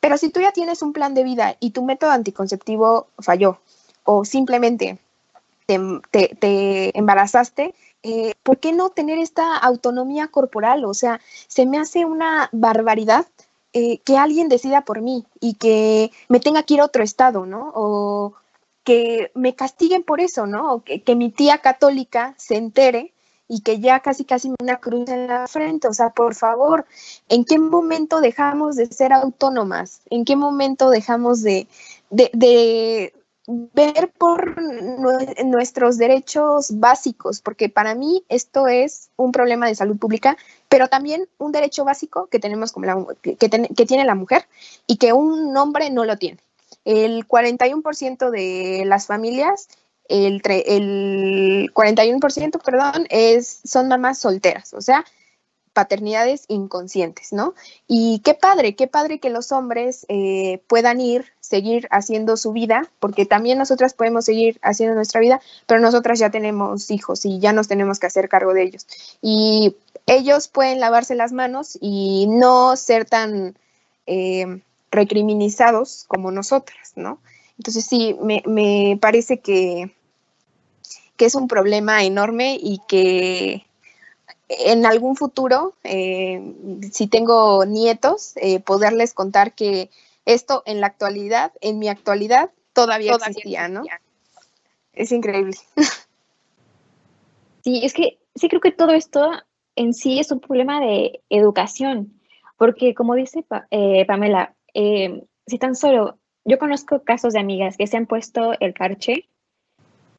[0.00, 3.60] Pero si tú ya tienes un plan de vida y tu método anticonceptivo falló,
[4.10, 4.98] o simplemente
[5.66, 10.86] te, embarazaste, eh, ¿por qué no tener esta autonomía corporal?
[10.86, 13.26] O sea, se me hace una barbaridad
[13.74, 17.44] eh, que alguien decida por mí y que me tenga que ir a otro estado,
[17.44, 17.70] ¿no?
[17.74, 18.32] O
[18.82, 20.72] que me castiguen por eso, ¿no?
[20.72, 23.12] O que, que mi tía católica se entere
[23.46, 25.86] y que ya casi casi me una cruz en la frente.
[25.88, 26.86] O sea, por favor,
[27.28, 30.00] ¿en qué momento dejamos de ser autónomas?
[30.08, 31.66] ¿En qué momento dejamos de,
[32.10, 33.12] de,
[33.48, 34.60] ver por
[35.42, 40.36] nuestros derechos básicos, porque para mí esto es un problema de salud pública,
[40.68, 44.44] pero también un derecho básico que tenemos como la, que, que, tiene la mujer
[44.86, 46.38] y que un hombre no lo tiene.
[46.84, 49.68] El 41% de las familias,
[50.08, 55.06] el, el 41%, perdón, es, son mamás solteras, o sea,
[55.78, 57.54] paternidades inconscientes, ¿no?
[57.86, 62.90] Y qué padre, qué padre que los hombres eh, puedan ir, seguir haciendo su vida,
[62.98, 67.52] porque también nosotras podemos seguir haciendo nuestra vida, pero nosotras ya tenemos hijos y ya
[67.52, 68.88] nos tenemos que hacer cargo de ellos.
[69.22, 73.56] Y ellos pueden lavarse las manos y no ser tan
[74.06, 74.60] eh,
[74.90, 77.20] recriminizados como nosotras, ¿no?
[77.56, 79.94] Entonces sí, me, me parece que,
[81.16, 83.67] que es un problema enorme y que
[84.48, 86.54] en algún futuro, eh,
[86.90, 89.90] si tengo nietos, eh, poderles contar que
[90.24, 93.82] esto en la actualidad, en mi actualidad, todavía, existía, ¿no?
[94.92, 95.56] Es increíble.
[97.64, 99.30] Sí, es que sí creo que todo esto
[99.76, 102.18] en sí es un problema de educación,
[102.56, 107.98] porque como dice eh, Pamela, si tan solo yo conozco casos de amigas que se
[107.98, 109.28] han puesto el parche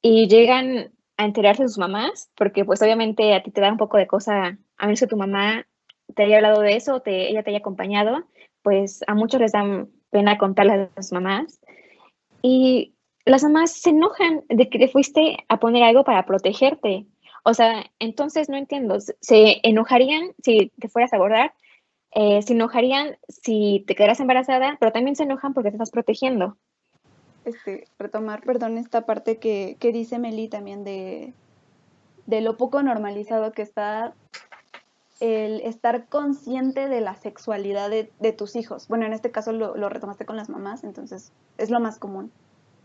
[0.03, 3.77] y llegan a enterarse de sus mamás, porque pues obviamente a ti te da un
[3.77, 5.67] poco de cosa, a menos que tu mamá
[6.15, 8.23] te haya hablado de eso, te, ella te haya acompañado,
[8.61, 11.59] pues a muchos les dan pena contarle a sus mamás.
[12.41, 17.05] Y las mamás se enojan de que te fuiste a poner algo para protegerte.
[17.43, 21.53] O sea, entonces no entiendo, se enojarían si te fueras a abordar,
[22.11, 26.57] eh, se enojarían si te quedaras embarazada, pero también se enojan porque te estás protegiendo
[27.49, 31.33] este, retomar, perdón, esta parte que, que dice Meli también de,
[32.25, 34.13] de lo poco normalizado que está
[35.19, 38.87] el estar consciente de la sexualidad de, de tus hijos.
[38.87, 42.31] Bueno, en este caso lo, lo, retomaste con las mamás, entonces es lo más común.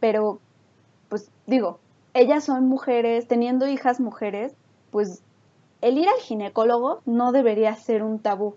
[0.00, 0.40] Pero,
[1.08, 1.78] pues digo,
[2.12, 4.52] ellas son mujeres, teniendo hijas mujeres,
[4.90, 5.22] pues
[5.80, 8.56] el ir al ginecólogo no debería ser un tabú.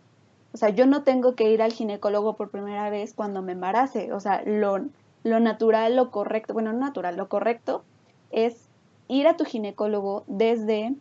[0.54, 4.12] O sea, yo no tengo que ir al ginecólogo por primera vez cuando me embarace.
[4.14, 4.86] O sea, lo,
[5.24, 7.84] lo natural, lo correcto, bueno, no natural, lo correcto
[8.32, 8.68] es
[9.08, 10.96] ir a tu ginecólogo desde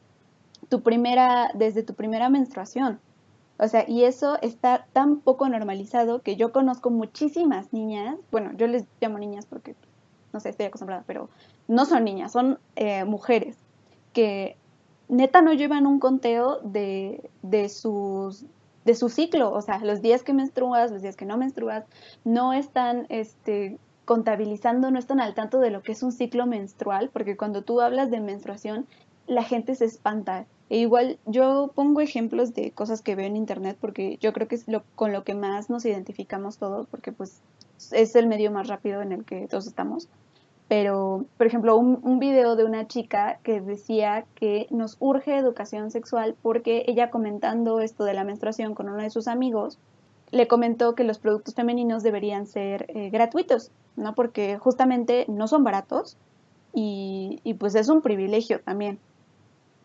[0.68, 3.00] tu primera, desde tu primera menstruación.
[3.58, 8.66] O sea, y eso está tan poco normalizado que yo conozco muchísimas niñas, bueno, yo
[8.66, 9.74] les llamo niñas porque,
[10.32, 11.30] no sé, estoy acostumbrada, pero
[11.66, 13.56] no son niñas, son eh, mujeres
[14.12, 14.56] que
[15.08, 18.44] neta no llevan un conteo de, de, sus,
[18.84, 21.84] de su ciclo, o sea, los días que menstruas, los días que no menstruas,
[22.24, 27.10] no están este, contabilizando, no están al tanto de lo que es un ciclo menstrual,
[27.12, 28.86] porque cuando tú hablas de menstruación,
[29.26, 30.46] la gente se espanta.
[30.70, 34.54] E igual yo pongo ejemplos de cosas que veo en internet porque yo creo que
[34.54, 37.42] es con lo que más nos identificamos todos, porque pues
[37.92, 40.08] es el medio más rápido en el que todos estamos.
[40.68, 46.34] Pero, por ejemplo, un video de una chica que decía que nos urge educación sexual
[46.42, 49.78] porque ella comentando esto de la menstruación con uno de sus amigos,
[50.30, 54.14] le comentó que los productos femeninos deberían ser eh, gratuitos, ¿no?
[54.14, 56.16] Porque justamente no son baratos
[56.72, 58.98] y, pues es un privilegio también.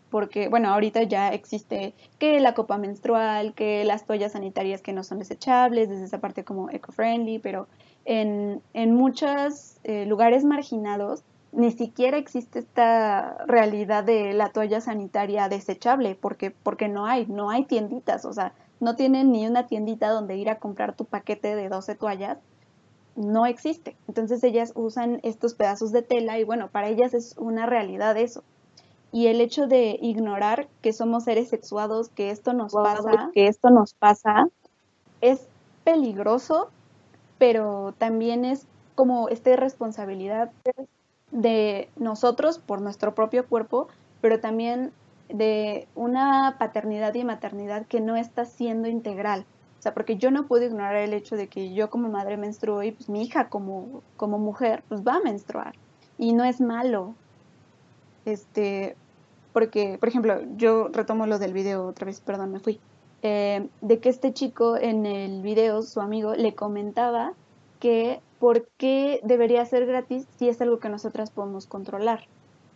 [0.09, 5.03] Porque, bueno, ahorita ya existe que la copa menstrual, que las toallas sanitarias que no
[5.03, 7.67] son desechables, desde esa parte como eco-friendly, pero
[8.03, 11.23] en, en muchos eh, lugares marginados
[11.53, 17.49] ni siquiera existe esta realidad de la toalla sanitaria desechable, porque, porque no hay, no
[17.49, 21.55] hay tienditas, o sea, no tienen ni una tiendita donde ir a comprar tu paquete
[21.55, 22.39] de 12 toallas,
[23.15, 23.95] no existe.
[24.07, 28.43] Entonces ellas usan estos pedazos de tela y bueno, para ellas es una realidad eso.
[29.11, 33.69] Y el hecho de ignorar que somos seres sexuados, que esto nos pasa, que esto
[33.69, 34.47] nos pasa,
[35.19, 35.47] es
[35.83, 36.69] peligroso,
[37.37, 38.65] pero también es
[38.95, 40.51] como esta responsabilidad
[41.29, 43.89] de nosotros por nuestro propio cuerpo,
[44.21, 44.91] pero también
[45.33, 49.45] de una paternidad y maternidad que no está siendo integral.
[49.79, 52.83] O sea, porque yo no puedo ignorar el hecho de que yo como madre menstruo
[52.83, 55.73] y pues mi hija como, como mujer pues va a menstruar.
[56.17, 57.15] Y no es malo.
[58.25, 58.95] Este,
[59.53, 62.79] porque, por ejemplo, yo retomo lo del video otra vez, perdón, me fui.
[63.23, 67.33] Eh, de que este chico en el video, su amigo, le comentaba
[67.79, 72.27] que por qué debería ser gratis si es algo que nosotras podemos controlar.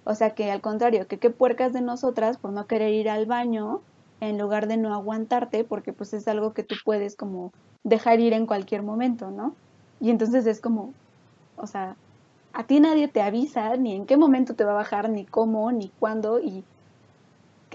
[0.06, 3.26] O sea que al contrario, que qué puercas de nosotras por no querer ir al
[3.26, 3.82] baño
[4.22, 7.52] en lugar de no aguantarte, porque pues es algo que tú puedes como
[7.84, 9.54] dejar ir en cualquier momento, ¿no?
[10.00, 10.94] Y entonces es como,
[11.58, 11.96] o sea,
[12.54, 15.72] a ti nadie te avisa ni en qué momento te va a bajar, ni cómo,
[15.72, 16.64] ni cuándo, y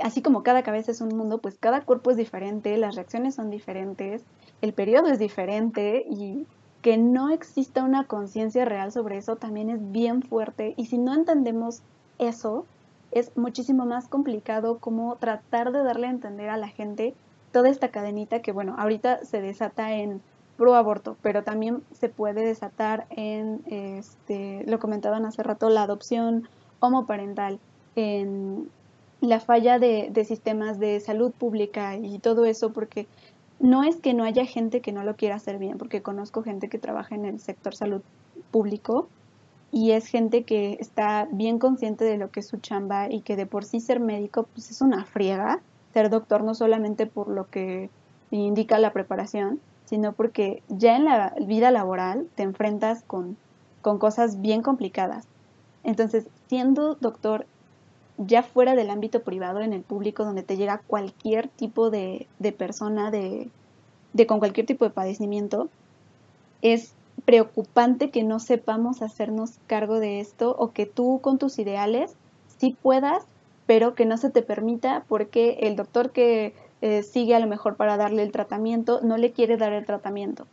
[0.03, 3.51] así como cada cabeza es un mundo, pues cada cuerpo es diferente, las reacciones son
[3.51, 4.23] diferentes,
[4.63, 6.47] el periodo es diferente y
[6.83, 11.13] que no exista una conciencia real sobre eso también es bien fuerte y si no
[11.13, 11.83] entendemos
[12.21, 12.67] eso,
[13.11, 17.15] es muchísimo más complicado como tratar de darle a entender a la gente
[17.53, 20.21] toda esta cadenita que, bueno, ahorita se desata en
[20.57, 26.49] pro aborto, pero también se puede desatar en, este, lo comentaban hace rato, la adopción
[26.81, 27.59] homoparental,
[27.97, 28.71] en
[29.21, 33.07] la falla de, de sistemas de salud pública y todo eso, porque
[33.59, 36.69] no es que no haya gente que no lo quiera hacer bien, porque conozco gente
[36.69, 38.03] que trabaja en el sector salud
[38.51, 39.09] público
[39.73, 43.37] y es gente que está bien consciente de lo que es su chamba y que
[43.37, 45.61] de por sí ser médico pues es una friega,
[45.93, 47.91] ser doctor no solamente por lo que
[48.31, 53.37] indica la preparación, sino porque ya en la vida laboral te enfrentas con
[53.83, 55.27] con cosas bien complicadas.
[55.85, 57.47] Entonces, siendo doctor
[58.19, 62.53] ya fuera del ámbito privado, en el público, donde te llega cualquier tipo de, de
[62.53, 63.49] persona de,
[64.13, 65.69] de con cualquier tipo de padecimiento,
[66.61, 66.93] es
[67.25, 72.15] preocupante que no sepamos hacernos cargo de esto o que tú con tus ideales
[72.59, 73.25] sí puedas,
[73.67, 77.77] pero que no se te permita porque el doctor que eh, sigue a lo mejor
[77.77, 80.47] para darle el tratamiento no le quiere dar el tratamiento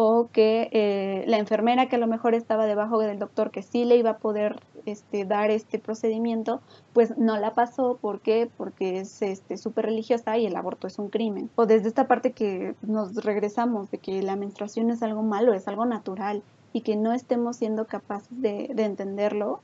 [0.00, 3.84] o que eh, la enfermera que a lo mejor estaba debajo del doctor que sí
[3.84, 6.60] le iba a poder este, dar este procedimiento,
[6.92, 7.98] pues no la pasó.
[8.00, 8.48] ¿Por qué?
[8.56, 11.50] Porque es este, súper religiosa y el aborto es un crimen.
[11.56, 15.66] O desde esta parte que nos regresamos de que la menstruación es algo malo, es
[15.66, 19.58] algo natural y que no estemos siendo capaces de, de entenderlo.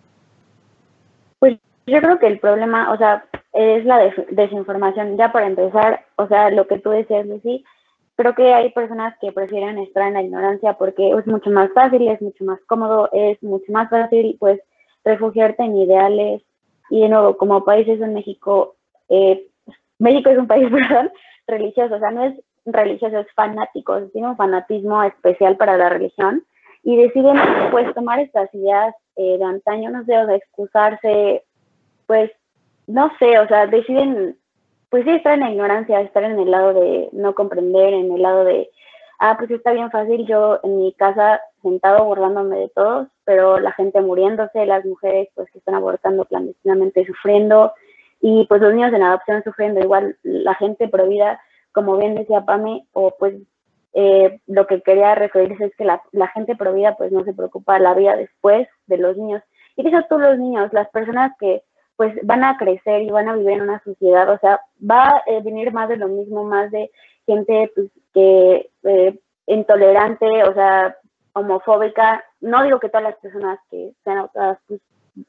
[1.38, 5.16] Pues yo creo que el problema, o sea, es la desinformación.
[5.16, 7.64] Ya para empezar, o sea, lo que tú decías, Lucy,
[8.16, 12.08] creo que hay personas que prefieren estar en la ignorancia porque es mucho más fácil,
[12.08, 14.60] es mucho más cómodo, es mucho más fácil, pues,
[15.04, 16.42] refugiarte en ideales.
[16.90, 18.76] Y de nuevo, como países en México,
[19.08, 19.46] eh,
[19.98, 21.10] México es un país, perdón,
[21.46, 22.34] religioso, o sea, no es
[22.66, 26.44] religioso, es fanático, tiene un fanatismo especial para la religión
[26.82, 27.36] y deciden,
[27.70, 31.44] pues, tomar estas ideas eh, de antaño, no sé, o sea, excusarse,
[32.06, 32.30] pues,
[32.86, 34.36] no sé, o sea, deciden
[34.94, 38.22] pues sí, estar en la ignorancia, estar en el lado de no comprender, en el
[38.22, 38.70] lado de,
[39.18, 43.72] ah, pues está bien fácil, yo en mi casa sentado borrándome de todos, pero la
[43.72, 47.72] gente muriéndose, las mujeres pues que están abortando clandestinamente sufriendo
[48.20, 51.40] y pues los niños en adopción sufriendo, igual la gente provida,
[51.72, 53.34] como bien decía Pame, o pues
[53.94, 57.80] eh, lo que quería referirse es que la, la gente provida pues no se preocupa
[57.80, 59.42] la vida después de los niños.
[59.74, 61.64] Y eso todos los niños, las personas que
[61.96, 65.22] pues van a crecer y van a vivir en una sociedad, o sea, va a
[65.26, 66.90] eh, venir más de lo mismo, más de
[67.26, 70.96] gente pues, que eh, intolerante, o sea,
[71.32, 72.24] homofóbica.
[72.40, 74.28] No digo que todas las personas que sean
[74.66, 74.80] pues,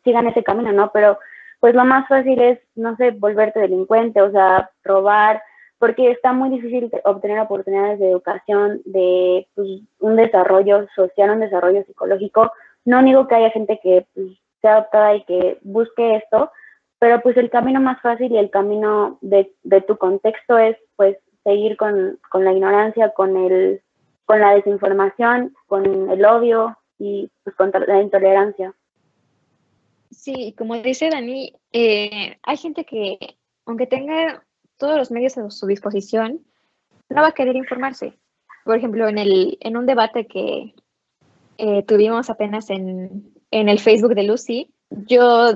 [0.03, 0.91] sigan ese camino, ¿no?
[0.91, 1.19] Pero
[1.59, 5.41] pues lo más fácil es, no sé, volverte delincuente, o sea, robar,
[5.79, 11.83] porque está muy difícil obtener oportunidades de educación, de pues, un desarrollo social, un desarrollo
[11.85, 12.51] psicológico.
[12.85, 14.27] No digo que haya gente que pues,
[14.65, 16.51] sea y que busque esto,
[16.99, 19.51] pero pues el camino más fácil y el camino de,
[19.87, 23.81] tu contexto es pues seguir con, la ignorancia, con, el,
[24.25, 28.73] con la desinformación, con el odio y pues con la intolerancia.
[30.09, 34.43] Sí, como dice Dani, eh, hay gente que aunque tenga
[34.77, 36.41] todos los medios a su disposición,
[37.09, 38.13] no va a querer informarse.
[38.63, 40.73] Por ejemplo, en, el, en un debate que
[41.57, 45.55] eh, tuvimos apenas en, en el Facebook de Lucy, yo,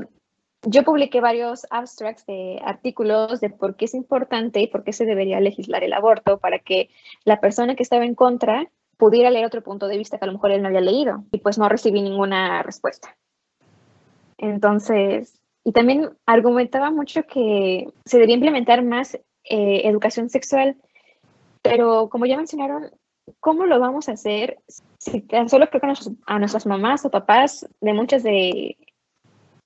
[0.64, 5.04] yo publiqué varios abstracts de artículos de por qué es importante y por qué se
[5.04, 6.90] debería legislar el aborto para que
[7.26, 10.34] la persona que estaba en contra pudiera leer otro punto de vista que a lo
[10.34, 13.18] mejor él no había leído y pues no recibí ninguna respuesta.
[14.38, 20.78] Entonces, y también argumentaba mucho que se debería implementar más eh, educación sexual,
[21.62, 22.92] pero como ya mencionaron,
[23.40, 24.60] ¿cómo lo vamos a hacer
[24.98, 25.94] si tan solo creo que
[26.26, 28.78] a, nuestras mamás o papás de muchas de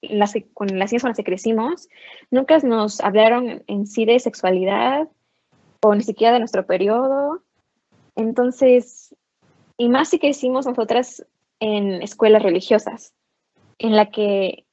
[0.02, 1.90] las con las niñas con las que crecimos,
[2.30, 5.08] nunca nos hablaron en sí de sexualidad
[5.82, 7.42] o ni siquiera de nuestro periodo.
[8.16, 9.16] Entonces,
[9.78, 11.26] y más si crecimos nosotras
[11.60, 13.14] en escuelas religiosas,
[13.80, 14.66] en la que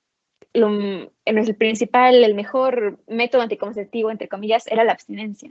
[0.53, 5.51] en el principal, el mejor método anticonceptivo, entre comillas, era la abstinencia.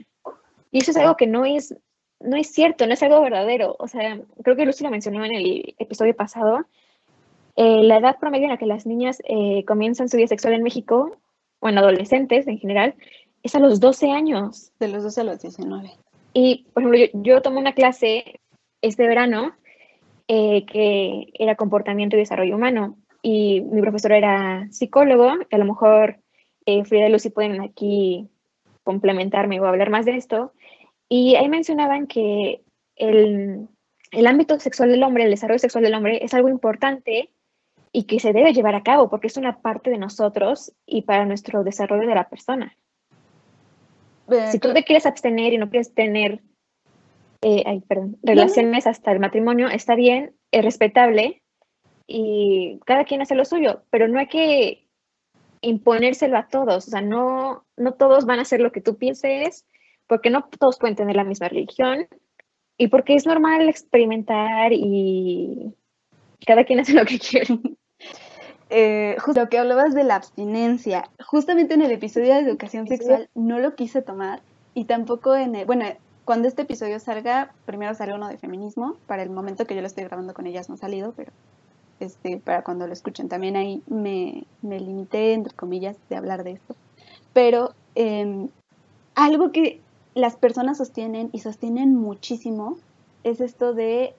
[0.70, 1.74] Y eso es algo que no es
[2.20, 3.76] no es cierto, no es algo verdadero.
[3.78, 6.66] O sea, creo que Lucy lo mencionó en el episodio pasado.
[7.56, 10.62] Eh, la edad promedio en la que las niñas eh, comienzan su vida sexual en
[10.62, 11.16] México,
[11.62, 12.94] o en adolescentes en general,
[13.42, 14.72] es a los 12 años.
[14.78, 15.90] De los 12 a los 19.
[16.32, 18.40] Y, por ejemplo, yo, tomé una clase
[18.82, 19.52] este verano
[20.28, 22.96] eh, que era comportamiento y desarrollo humano.
[23.22, 26.18] Y mi profesor era psicólogo, a lo mejor
[26.84, 28.28] Frida y Lucy pueden aquí
[28.84, 30.52] complementarme o hablar más de esto.
[31.12, 32.62] Y ahí mencionaban que
[32.94, 33.68] el,
[34.26, 37.30] ámbito sexual del hombre, el desarrollo sexual del hombre es algo importante
[37.92, 41.26] y que se debe llevar a cabo porque es una parte de nosotros y para
[41.26, 42.76] nuestro desarrollo de la persona.
[44.52, 46.42] si tú te quieres abstener y no quieres tener
[47.42, 47.82] eh,
[48.22, 51.42] relaciones hasta el matrimonio, está bien, es respetable
[52.06, 54.86] y cada quien hace lo suyo, pero no hay que
[55.60, 59.66] imponérselo a todos, o sea, no, no todos van a hacer lo que tú pienses
[60.10, 62.08] porque no todos pueden tener la misma religión
[62.76, 65.72] y porque es normal experimentar y
[66.44, 67.60] cada quien hace lo que quiere.
[68.70, 73.28] Eh, justo lo que hablabas de la abstinencia, justamente en el episodio de educación sexual
[73.36, 74.40] no lo quise tomar
[74.74, 75.84] y tampoco en el, bueno,
[76.24, 79.86] cuando este episodio salga, primero sale uno de feminismo, para el momento que yo lo
[79.86, 81.30] estoy grabando con ellas no ha salido, pero
[82.00, 83.28] este, para cuando lo escuchen.
[83.28, 86.74] También ahí me, me limité, entre comillas, de hablar de esto.
[87.32, 88.48] Pero em,
[89.14, 89.80] algo que
[90.14, 92.76] las personas sostienen y sostienen muchísimo
[93.22, 94.14] es esto de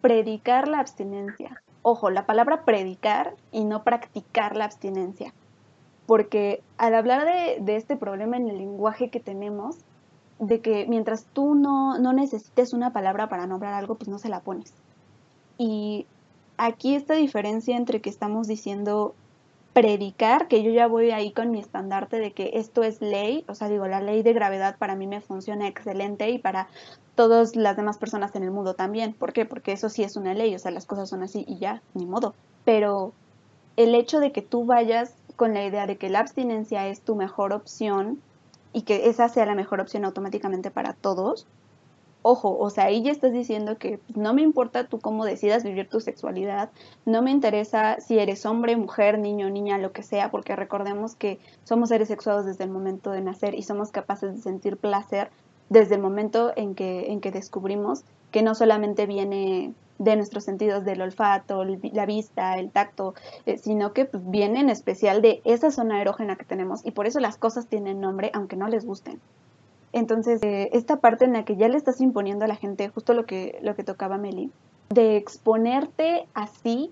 [0.00, 1.62] predicar la abstinencia.
[1.82, 5.32] Ojo, la palabra predicar y no practicar la abstinencia.
[6.06, 9.78] Porque al hablar de, este problema en el lenguaje que tenemos,
[10.38, 14.28] de que mientras tú no, no necesites una palabra para nombrar algo, pues no se
[14.28, 14.74] la pones.
[15.56, 16.06] Y
[16.56, 19.14] aquí esta diferencia entre que estamos diciendo
[19.74, 23.56] predicar, que yo ya voy ahí con mi estandarte de que esto es ley, o
[23.56, 26.68] sea, digo, la ley de gravedad para mí me funciona excelente y para
[27.16, 29.14] todas las demás personas en el mundo también.
[29.14, 29.44] ¿Por qué?
[29.44, 32.06] Porque eso sí es una ley, o sea, las cosas son así y ya, ni
[32.06, 32.34] modo.
[32.64, 33.12] Pero
[33.76, 37.16] el hecho de que tú vayas con la idea de que la abstinencia es tu
[37.16, 38.20] mejor opción
[38.72, 41.48] y que esa sea la mejor opción automáticamente para todos,
[42.26, 45.90] ojo, o sea, ahí ya estás diciendo que no me importa tú cómo decidas vivir
[45.90, 46.70] tu sexualidad,
[47.04, 51.38] no me interesa si eres hombre, mujer, niño, niña, lo que sea, porque recordemos que
[51.64, 55.30] somos seres sexuados desde el momento de nacer y somos capaces de sentir placer
[55.68, 60.84] desde el momento en que, en que descubrimos que no solamente viene de nuestros sentidos
[60.86, 63.14] del olfato, la vista, el tacto,
[63.44, 67.06] eh, sino que pues, viene en especial de esa zona erógena que tenemos y por
[67.06, 69.20] eso las cosas tienen nombre aunque no les gusten.
[69.94, 73.14] Entonces, eh, esta parte en la que ya le estás imponiendo a la gente justo
[73.14, 74.50] lo que, lo que tocaba Meli,
[74.88, 76.90] de exponerte así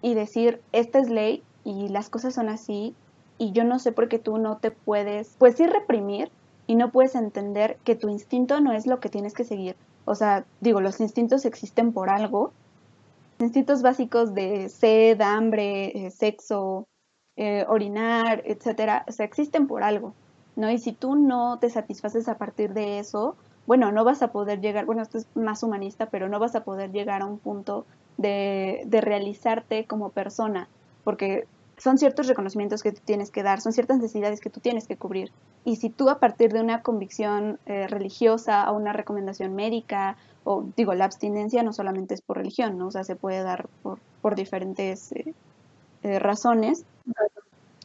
[0.00, 2.94] y decir, esta es ley y las cosas son así
[3.36, 6.30] y yo no sé por qué tú no te puedes, pues sí reprimir
[6.68, 9.74] y no puedes entender que tu instinto no es lo que tienes que seguir.
[10.04, 12.52] O sea, digo, los instintos existen por algo.
[13.40, 16.86] Instintos básicos de sed, hambre, eh, sexo,
[17.34, 20.14] eh, orinar, etcétera, o sea, existen por algo.
[20.56, 20.70] ¿No?
[20.70, 23.36] Y si tú no te satisfaces a partir de eso,
[23.66, 26.64] bueno, no vas a poder llegar, bueno, esto es más humanista, pero no vas a
[26.64, 27.86] poder llegar a un punto
[28.16, 30.68] de, de realizarte como persona,
[31.04, 31.46] porque
[31.80, 34.96] son ciertos reconocimientos que tú tienes que dar, son ciertas necesidades que tú tienes que
[34.96, 35.32] cubrir.
[35.64, 40.64] Y si tú a partir de una convicción eh, religiosa o una recomendación médica, o
[40.76, 42.88] digo, la abstinencia no solamente es por religión, ¿no?
[42.88, 45.34] O sea, se puede dar por, por diferentes eh,
[46.02, 46.84] eh, razones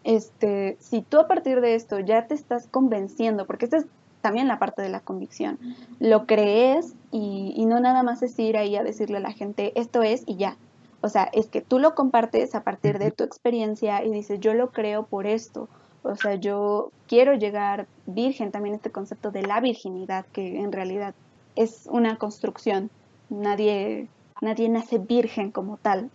[0.06, 3.86] este, si tú a partir de esto ya te estás convenciendo, porque esta es
[4.22, 5.60] también la parte de la convicción,
[6.00, 10.04] lo crees y, no nada más es ir ahí a decirle a la gente, esto
[10.04, 10.58] es y ya.
[11.02, 14.54] O sea, es que tú lo compartes a partir de tu experiencia y dices, yo
[14.54, 15.68] lo creo por esto.
[16.04, 21.16] O sea, yo quiero llegar virgen, también este concepto de la virginidad, que en realidad
[21.56, 22.90] es una construcción.
[23.30, 24.08] Nadie,
[24.42, 26.10] nadie nace virgen como tal.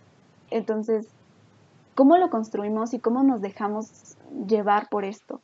[0.49, 1.07] Entonces,
[1.95, 4.17] ¿Cómo lo construimos y cómo nos dejamos
[4.47, 5.41] llevar por esto?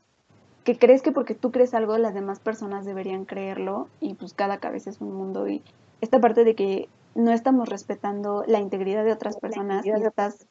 [0.64, 3.88] ¿Que crees que porque tú crees algo las demás personas deberían creerlo?
[4.00, 5.62] Y pues cada cabeza es un mundo y
[6.02, 10.46] esta parte de que no estamos respetando la integridad de otras personas y estás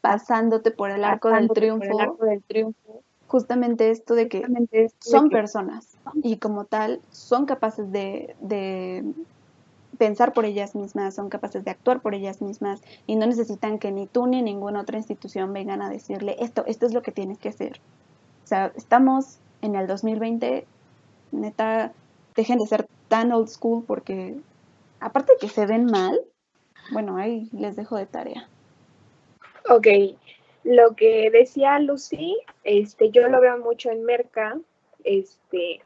[0.00, 4.44] pasándote por el arco del triunfo, justamente esto de que
[4.98, 9.04] son personas y como tal son capaces de,
[10.00, 13.92] pensar por ellas mismas, son capaces de actuar por ellas mismas y no necesitan que
[13.92, 17.38] ni tú ni ninguna otra institución vengan a decirle esto, esto es lo que tienes
[17.38, 17.78] que hacer.
[18.42, 20.64] O sea, estamos en el 2020,
[21.32, 21.92] neta,
[22.34, 24.36] dejen de ser tan old school porque
[25.00, 26.18] aparte de que se ven mal,
[26.92, 28.48] bueno, ahí les dejo de tarea.
[29.68, 29.86] Ok,
[30.64, 34.58] lo que decía Lucy, este, yo lo veo mucho en Merca,
[35.04, 35.82] este,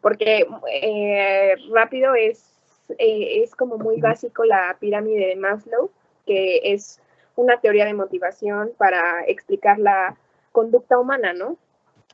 [0.00, 2.51] porque eh, rápido es
[2.98, 5.90] eh, es como muy básico la pirámide de Maslow,
[6.26, 7.00] que es
[7.36, 10.16] una teoría de motivación para explicar la
[10.52, 11.56] conducta humana, ¿no?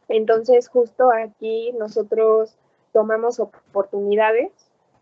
[0.09, 2.57] Entonces, justo aquí nosotros
[2.93, 4.51] tomamos oportunidades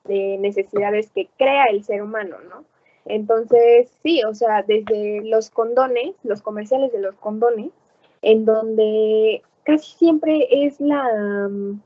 [0.05, 2.64] de necesidades que crea el ser humano, ¿no?
[3.05, 7.70] Entonces, sí, o sea, desde los condones, los comerciales de los condones,
[8.22, 11.81] en donde casi siempre es la mm,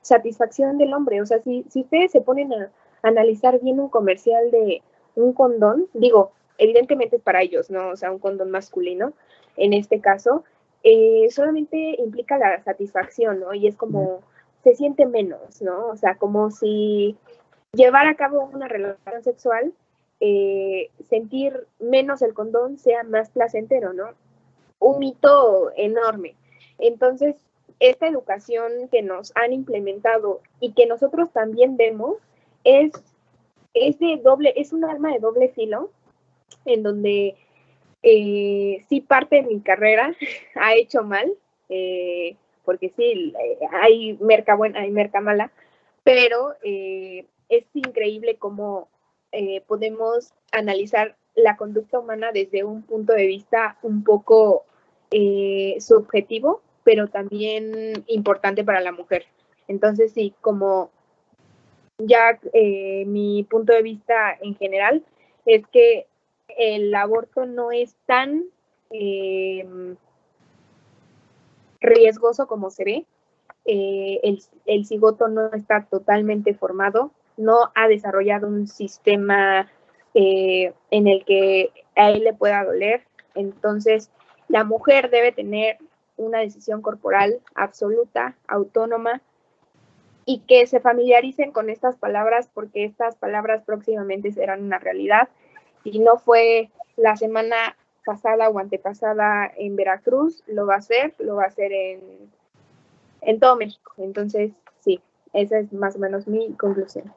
[0.00, 2.70] satisfacción del hombre, o sea, si, si ustedes se ponen a,
[3.02, 4.82] analizar bien un comercial de
[5.14, 7.88] un condón, digo, evidentemente es para ellos, ¿no?
[7.88, 9.12] O sea, un condón masculino,
[9.56, 10.44] en este caso,
[10.82, 13.54] eh, solamente implica la satisfacción, ¿no?
[13.54, 14.20] Y es como,
[14.64, 15.88] se siente menos, ¿no?
[15.88, 17.16] O sea, como si
[17.72, 19.72] llevar a cabo una relación sexual,
[20.20, 24.10] eh, sentir menos el condón sea más placentero, ¿no?
[24.78, 26.36] Un mito enorme.
[26.78, 27.36] Entonces,
[27.80, 32.16] esta educación que nos han implementado y que nosotros también vemos,
[32.64, 32.92] es,
[33.74, 35.90] de doble, es un arma de doble filo,
[36.64, 37.36] en donde
[38.02, 40.14] eh, sí parte de mi carrera
[40.54, 41.32] ha hecho mal,
[41.68, 45.50] eh, porque sí, eh, hay merca buena, hay merca mala,
[46.04, 48.88] pero es increíble cómo
[49.68, 54.64] podemos analizar la conducta humana desde un punto de vista un poco
[55.78, 59.26] subjetivo, pero también importante para la mujer.
[59.68, 60.90] Entonces, sí, como
[62.06, 65.04] ya eh, mi punto de vista en general
[65.46, 66.06] es que
[66.58, 68.44] el aborto no es tan
[68.90, 69.66] eh,
[71.80, 73.06] riesgoso como se ve.
[73.64, 79.70] el, el cigoto no está totalmente formado, no ha desarrollado un sistema
[80.14, 83.02] eh, en el que a él le pueda doler.
[83.34, 84.10] Entonces,
[84.48, 85.78] la mujer debe tener
[86.16, 89.22] una decisión corporal absoluta, autónoma,
[90.24, 95.28] y que se familiaricen con estas palabras porque estas palabras próximamente serán una realidad.
[95.82, 101.36] Si no fue la semana pasada o antepasada en Veracruz, lo va a hacer, lo
[101.36, 102.00] va a hacer en,
[103.20, 103.94] en todo México.
[103.98, 105.00] Entonces, sí,
[105.32, 107.12] esa es más o menos mi conclusión.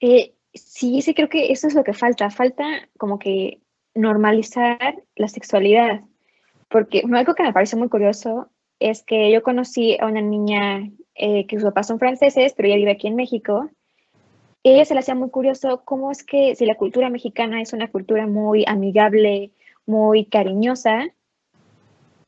[0.00, 2.30] Eh, sí, sí, creo que eso es lo que falta.
[2.30, 2.64] Falta
[2.98, 3.60] como que
[3.94, 6.02] normalizar la sexualidad.
[6.68, 8.50] Porque algo que me parece muy curioso
[8.80, 12.76] es que yo conocí a una niña eh, que sus papás son franceses, pero ella
[12.76, 13.70] vive aquí en México.
[14.62, 17.90] ella se le hacía muy curioso cómo es que si la cultura mexicana es una
[17.90, 19.52] cultura muy amigable,
[19.86, 21.06] muy cariñosa,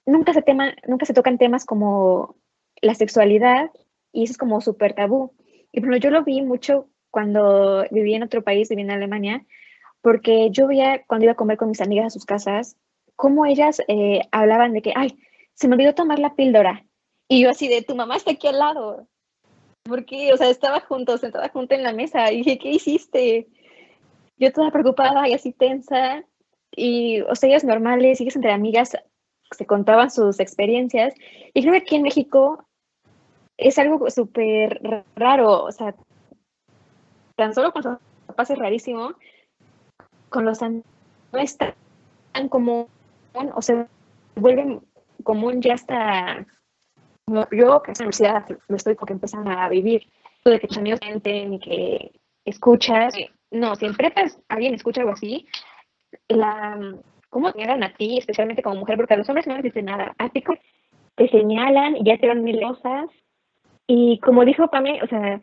[0.06, 2.36] nunca se, tema, nunca se tocan temas como
[2.80, 3.70] la sexualidad
[4.12, 5.32] y eso es como súper tabú.
[5.72, 9.44] Y bueno, yo lo vi mucho cuando vivía en otro país, vivía en Alemania,
[10.00, 12.76] porque yo veía cuando iba a comer con mis amigas a sus casas,
[13.16, 15.18] cómo ellas eh, hablaban de que, ay,
[15.56, 16.84] se me olvidó tomar la píldora.
[17.28, 19.08] Y yo así de, tu mamá está aquí al lado.
[19.82, 22.30] Porque, o sea, estaba junto, sentada junto en la mesa.
[22.30, 23.48] Y dije, ¿qué hiciste?
[24.36, 26.24] Yo toda preocupada y así tensa.
[26.70, 28.96] Y, o sea, ellas normales, ellas entre amigas
[29.50, 31.14] se contaban sus experiencias.
[31.54, 32.66] Y creo que aquí en México
[33.56, 35.64] es algo súper raro.
[35.64, 35.94] O sea,
[37.34, 39.14] tan solo con los papás es rarísimo,
[40.28, 40.82] con los no
[41.38, 42.88] es tan común,
[43.54, 43.86] o se
[44.34, 44.80] vuelve
[45.26, 46.46] común ya hasta
[47.50, 50.06] yo que en la universidad lo estoy porque empiezan a vivir,
[50.44, 52.12] de que tus amigos sienten y que
[52.44, 53.14] escuchas,
[53.50, 55.46] no, si en prepas alguien escucha algo así,
[56.28, 56.78] la,
[57.30, 58.96] ¿cómo te a ti, especialmente como mujer?
[58.96, 60.42] Porque a los hombres no les dicen nada, a ti
[61.16, 63.10] te señalan y ya te van mil cosas,
[63.86, 65.40] y como dijo Pame, o sea,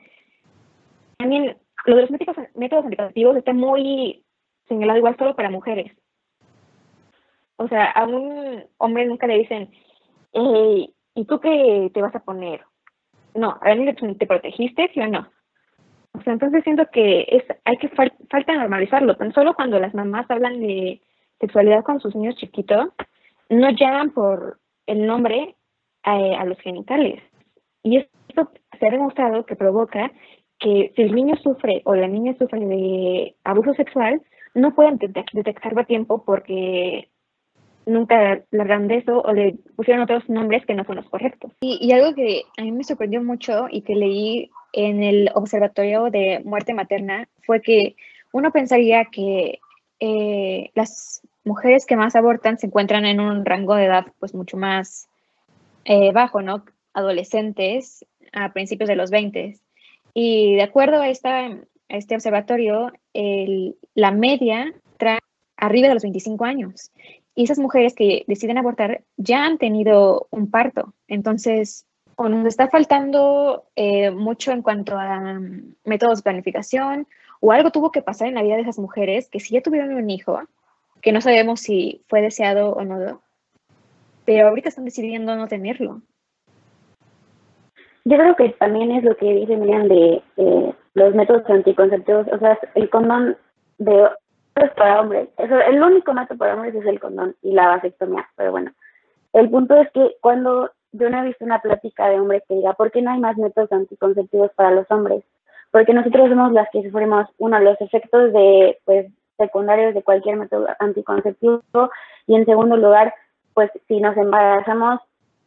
[1.18, 4.24] también lo de los métodos, métodos anticonceptivos está muy
[4.68, 5.92] señalado igual solo para mujeres.
[7.58, 9.70] O sea, a un hombre nunca le dicen,
[10.34, 12.62] ¿y tú qué te vas a poner?
[13.36, 15.28] No, a ver, ¿te protegiste, sí o no?
[16.14, 19.16] O sea, entonces siento que es hay que falta normalizarlo.
[19.16, 21.02] Tan solo cuando las mamás hablan de
[21.40, 22.90] sexualidad con sus niños chiquitos,
[23.50, 25.56] no llaman por el nombre
[26.04, 27.22] a, a los genitales.
[27.82, 30.12] Y esto se ha demostrado que provoca
[30.60, 34.22] que si el niño sufre o la niña sufre de abuso sexual,
[34.54, 37.10] no pueden detectarlo a tiempo porque
[37.86, 41.52] nunca largaron de eso o le pusieron otros nombres que no son los correctos.
[41.62, 46.42] Y, algo que a mí me sorprendió mucho y que leí en el Observatorio de
[46.44, 47.96] Muerte Materna fue que
[48.32, 49.60] uno pensaría que
[50.00, 54.58] eh, las mujeres que más abortan se encuentran en un rango de edad pues mucho
[54.58, 55.08] más
[55.86, 56.66] eh, bajo, ¿no?
[56.94, 59.58] Adolescentes a principios de los 20.
[60.14, 61.50] Y de acuerdo a, esta,
[61.90, 62.92] este observatorio,
[63.96, 65.20] la media trae
[65.58, 66.92] arriba de los 25 años.
[67.36, 70.94] Y esas mujeres que deciden abortar ya han tenido un parto.
[71.08, 77.08] Entonces, o nos está faltando eh, mucho en cuanto a mm, métodos de planificación,
[77.40, 79.94] o algo tuvo que pasar en la vida de esas mujeres que si ya tuvieron
[79.96, 80.40] un hijo,
[81.02, 83.22] que no sabemos si fue deseado o no,
[84.26, 86.02] pero ahorita están decidiendo no tenerlo.
[88.06, 92.38] Yo creo que también es lo que dice Miriam de eh, los métodos anticonceptivos, o
[92.40, 93.38] sea, el condón
[93.78, 94.10] de
[94.56, 98.52] es para hombres, el único método para hombres es el condón y la vasectomía, pero
[98.52, 98.72] bueno,
[99.34, 102.74] el punto es que cuando yo no he visto una plática de hombres que diga,
[102.74, 105.24] ¿por qué no hay más métodos anticonceptivos para los hombres?
[105.72, 110.68] Porque nosotros somos las que sufrimos, uno, los efectos de, pues, secundarios de cualquier método
[110.80, 111.62] anticonceptivo
[112.28, 113.14] y en segundo lugar,
[113.56, 115.00] pues, si nos embarazamos,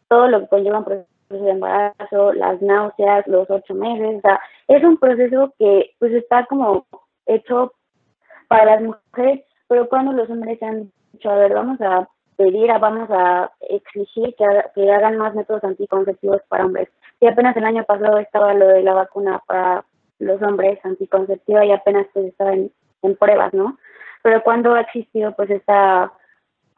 [0.08, 4.22] todo lo que conlleva un proceso de embarazo, las náuseas, los ocho meses,
[4.68, 6.86] es un proceso que pues está como
[7.26, 7.72] hecho
[8.48, 13.08] para las mujeres, pero cuando los hombres han dicho, a ver, vamos a pedir, vamos
[13.10, 14.44] a exigir que,
[14.74, 16.88] que hagan más métodos anticonceptivos para hombres.
[17.20, 19.84] Y apenas el año pasado estaba lo de la vacuna para
[20.18, 22.70] los hombres anticonceptiva y apenas pues estaba en,
[23.18, 23.78] pruebas, ¿no?
[24.22, 26.12] Pero cuando ha existido pues esta,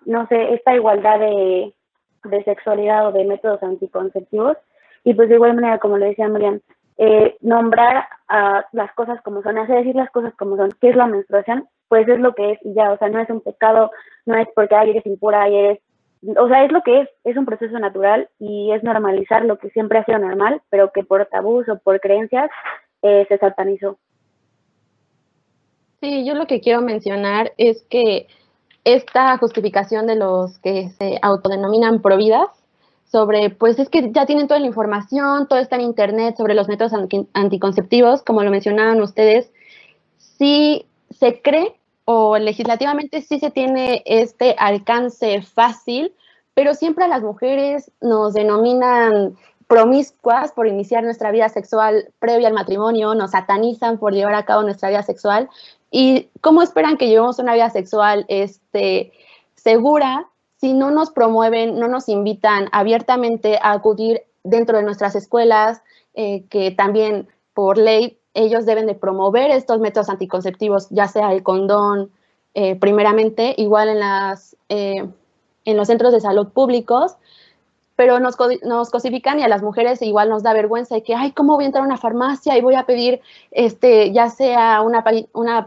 [0.04, 1.72] no sé, esta igualdad de,
[2.24, 4.58] de sexualidad o de métodos anticonceptivos.
[5.04, 6.60] Y pues de igual manera, como le decía Marian,
[6.98, 10.96] eh, nombrar a las cosas como son, hacer decir las cosas como son, qué es
[10.96, 13.90] la menstruación, pues es lo que es y ya, o sea, no es un pecado,
[14.26, 15.78] no es porque ay, eres impura y eres,
[16.36, 19.70] o sea, es lo que es, es un proceso natural y es normalizar lo que
[19.70, 22.50] siempre ha sido normal, pero que por tabús o por creencias
[23.02, 23.96] eh, se satanizó.
[26.00, 28.26] Sí, yo lo que quiero mencionar es que
[28.84, 32.48] esta justificación de los que se autodenominan providas
[33.10, 36.68] sobre, pues es que ya tienen toda la información, todo está en Internet sobre los
[36.68, 36.92] métodos
[37.32, 39.50] anticonceptivos, como lo mencionaban ustedes,
[40.18, 46.12] sí se cree o legislativamente sí se tiene este alcance fácil,
[46.54, 49.36] pero siempre a las mujeres nos denominan
[49.66, 54.62] promiscuas por iniciar nuestra vida sexual previa al matrimonio, nos satanizan por llevar a cabo
[54.62, 55.48] nuestra vida sexual.
[55.90, 59.12] ¿Y cómo esperan que llevemos una vida sexual este,
[59.54, 60.26] segura
[60.60, 65.82] si no nos promueven, no nos invitan abiertamente a acudir dentro de nuestras escuelas,
[66.14, 71.42] eh, que también por ley ellos deben de promover estos métodos anticonceptivos, ya sea el
[71.42, 72.10] condón,
[72.54, 75.08] eh, primeramente, igual en, las, eh,
[75.64, 77.16] en los centros de salud públicos,
[77.94, 81.32] pero nos, nos, cosifican y a las mujeres igual nos da vergüenza de que, ay,
[81.32, 85.04] ¿cómo voy a entrar a una farmacia y voy a pedir, este, ya sea una,
[85.32, 85.66] una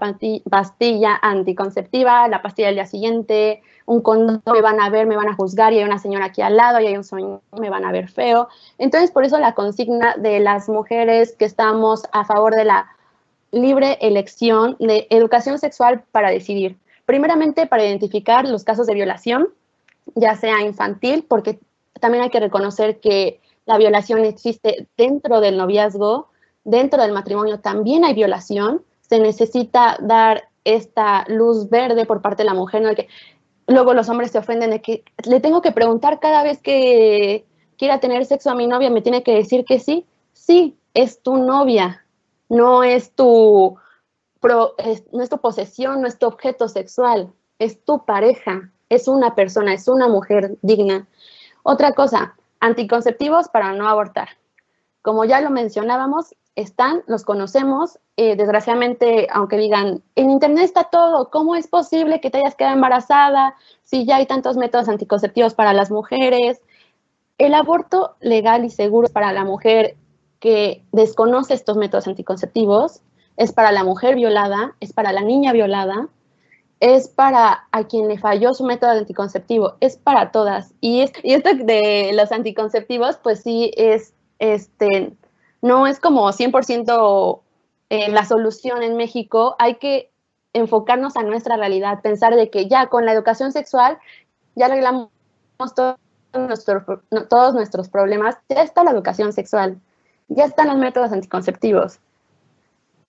[0.49, 5.29] pastilla anticonceptiva, la pastilla del día siguiente, un condón, me van a ver, me van
[5.29, 7.85] a juzgar y hay una señora aquí al lado y hay un sueño, me van
[7.85, 8.47] a ver feo.
[8.77, 12.87] Entonces, por eso la consigna de las mujeres que estamos a favor de la
[13.51, 16.77] libre elección de educación sexual para decidir.
[17.05, 19.49] Primeramente, para identificar los casos de violación,
[20.15, 21.59] ya sea infantil, porque
[21.99, 26.29] también hay que reconocer que la violación existe dentro del noviazgo,
[26.63, 28.83] dentro del matrimonio también hay violación.
[29.01, 32.93] Se necesita dar esta luz verde por parte de la mujer, ¿no?
[32.95, 33.07] que
[33.71, 37.45] luego los hombres se ofenden de que le tengo que preguntar cada vez que
[37.77, 40.05] quiera tener sexo a mi novia, me tiene que decir que sí.
[40.33, 42.05] Sí, es tu novia,
[42.49, 43.77] no es tu,
[44.43, 49.73] no es tu posesión, no es tu objeto sexual, es tu pareja, es una persona,
[49.73, 51.07] es una mujer digna.
[51.63, 54.29] Otra cosa, anticonceptivos para no abortar.
[55.01, 57.99] Como ya lo mencionábamos, están, los conocemos.
[58.17, 62.75] Eh, desgraciadamente, aunque digan, en Internet está todo, ¿cómo es posible que te hayas quedado
[62.75, 66.61] embarazada si ya hay tantos métodos anticonceptivos para las mujeres?
[67.37, 69.95] El aborto legal y seguro para la mujer
[70.39, 73.01] que desconoce estos métodos anticonceptivos
[73.37, 76.09] es para la mujer violada, es para la niña violada,
[76.79, 80.73] es para a quien le falló su método anticonceptivo, es para todas.
[80.81, 85.13] Y, y esto de los anticonceptivos, pues sí, es, este,
[85.61, 87.41] no es como 100%
[87.89, 89.55] eh, la solución en México.
[89.59, 90.11] Hay que
[90.53, 93.99] enfocarnos a nuestra realidad, pensar de que ya con la educación sexual
[94.55, 95.09] ya arreglamos
[95.75, 99.79] todos nuestros problemas, ya está la educación sexual,
[100.27, 101.99] ya están los métodos anticonceptivos.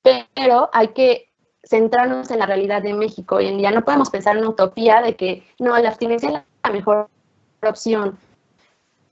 [0.03, 1.29] Pero hay que
[1.65, 3.71] centrarnos en la realidad de México en día.
[3.71, 6.35] No podemos pensar en una utopía de que no, la abstinencia es
[6.65, 7.09] la mejor
[7.63, 8.19] opción.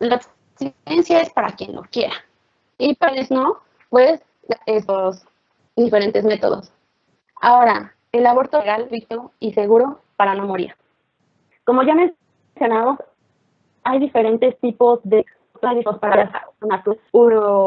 [0.00, 2.14] La abstinencia es para quien lo quiera.
[2.80, 3.56] Y para eso no,
[3.90, 4.22] pues
[4.66, 5.24] esos
[5.76, 6.72] diferentes métodos.
[7.40, 8.88] Ahora, el aborto legal,
[9.38, 10.74] y seguro para no morir.
[11.64, 12.98] Como ya mencionamos,
[13.84, 15.24] hay diferentes tipos de
[15.60, 16.82] plásticos para una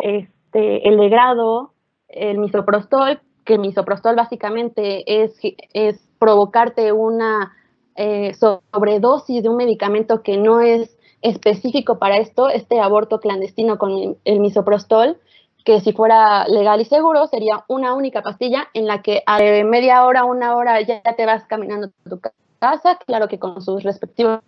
[0.04, 1.72] este, el degrado,
[2.10, 5.40] el misoprostol, que misoprostol básicamente es,
[5.74, 7.54] es provocarte una
[7.96, 14.18] eh, sobredosis de un medicamento que no es específico para esto, este aborto clandestino con
[14.24, 15.18] el misoprostol,
[15.64, 20.06] que si fuera legal y seguro sería una única pastilla en la que a media
[20.06, 22.20] hora, una hora ya te vas caminando a tu
[22.60, 24.42] casa, claro que con sus respectivos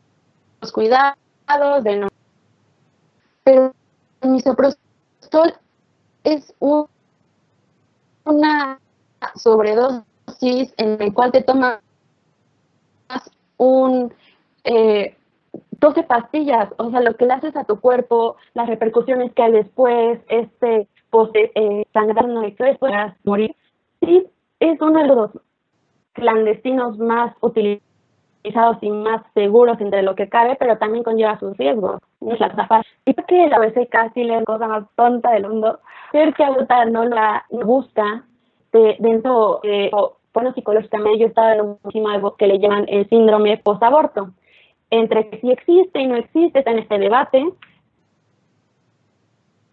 [0.74, 1.18] cuidados.
[3.44, 3.74] Pero
[4.22, 5.56] el misoprostol
[6.24, 6.88] es un,
[8.26, 8.80] una
[9.36, 11.80] sobredosis en el cual te tomas
[13.58, 14.14] un
[14.64, 15.16] eh,
[15.80, 19.52] 12 pastillas, o sea, lo que le haces a tu cuerpo, las repercusiones que hay
[19.52, 22.92] después, este post eh, sangrando y que después
[23.24, 23.56] morir,
[24.02, 24.26] sí,
[24.60, 25.32] es uno de los
[26.14, 32.00] clandestinos más utilizados y más seguros entre lo que cabe, pero también conlleva sus riesgos.
[32.22, 35.80] Es la Y porque la OSK casi la cosa más tonta del mundo,
[36.12, 38.24] ser que Agota no la busca
[38.72, 39.92] de, dentro, eh,
[40.34, 44.32] bueno, psicológicamente yo estaba en un algo que le llaman el síndrome post-aborto
[45.00, 47.43] entre si existe y no existe, está en este debate,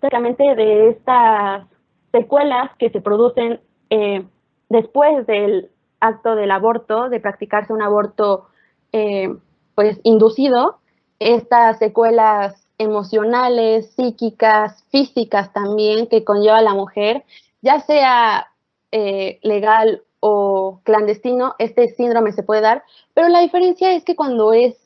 [0.00, 1.66] básicamente de estas
[2.10, 3.60] secuelas que se producen
[3.90, 4.24] eh,
[4.68, 5.70] después del
[6.00, 8.48] acto del aborto, de practicarse un aborto
[8.92, 9.34] eh,
[9.74, 10.78] pues inducido,
[11.18, 17.24] estas secuelas emocionales, psíquicas, físicas también que conlleva la mujer,
[17.60, 18.48] ya sea
[18.90, 22.82] eh, legal o clandestino, este síndrome se puede dar,
[23.14, 24.81] pero la diferencia es que cuando es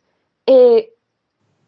[0.47, 0.93] eh,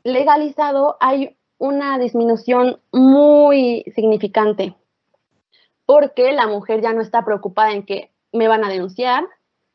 [0.05, 4.75] legalizado hay una disminución muy significante,
[5.87, 9.25] porque la mujer ya no está preocupada en que me van a denunciar,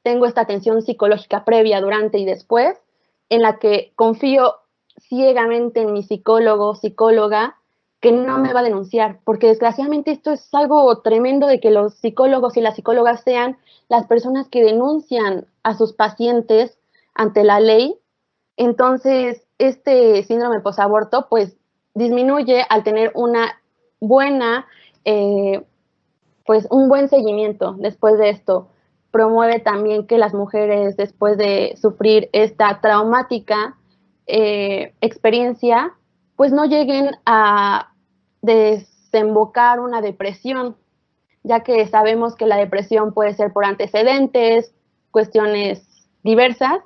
[0.04, 2.78] tengo esta atención psicológica previa, durante y después,
[3.30, 4.56] en la que confío
[4.97, 7.58] ciegamente en mi psicólogo, psicóloga,
[7.99, 11.95] que no me va a denunciar, porque desgraciadamente esto es algo tremendo de que los
[11.95, 16.78] psicólogos y las psicólogas sean las personas que denuncian a sus pacientes
[17.16, 17.97] ante la ley.
[18.58, 21.56] Entonces, este síndrome posaborto, pues,
[21.93, 23.60] disminuye al tener una
[23.99, 24.66] buena,
[25.06, 25.64] eh,
[26.45, 28.70] pues, un buen seguimiento después de esto.
[29.12, 33.78] Promueve también que las mujeres, después de sufrir esta traumática
[34.28, 35.93] eh, experiencia,
[36.36, 37.93] pues no lleguen a
[38.41, 40.76] desembocar una depresión,
[41.43, 44.74] ya que sabemos que la depresión puede ser por antecedentes,
[45.12, 45.88] cuestiones
[46.24, 46.80] diversas,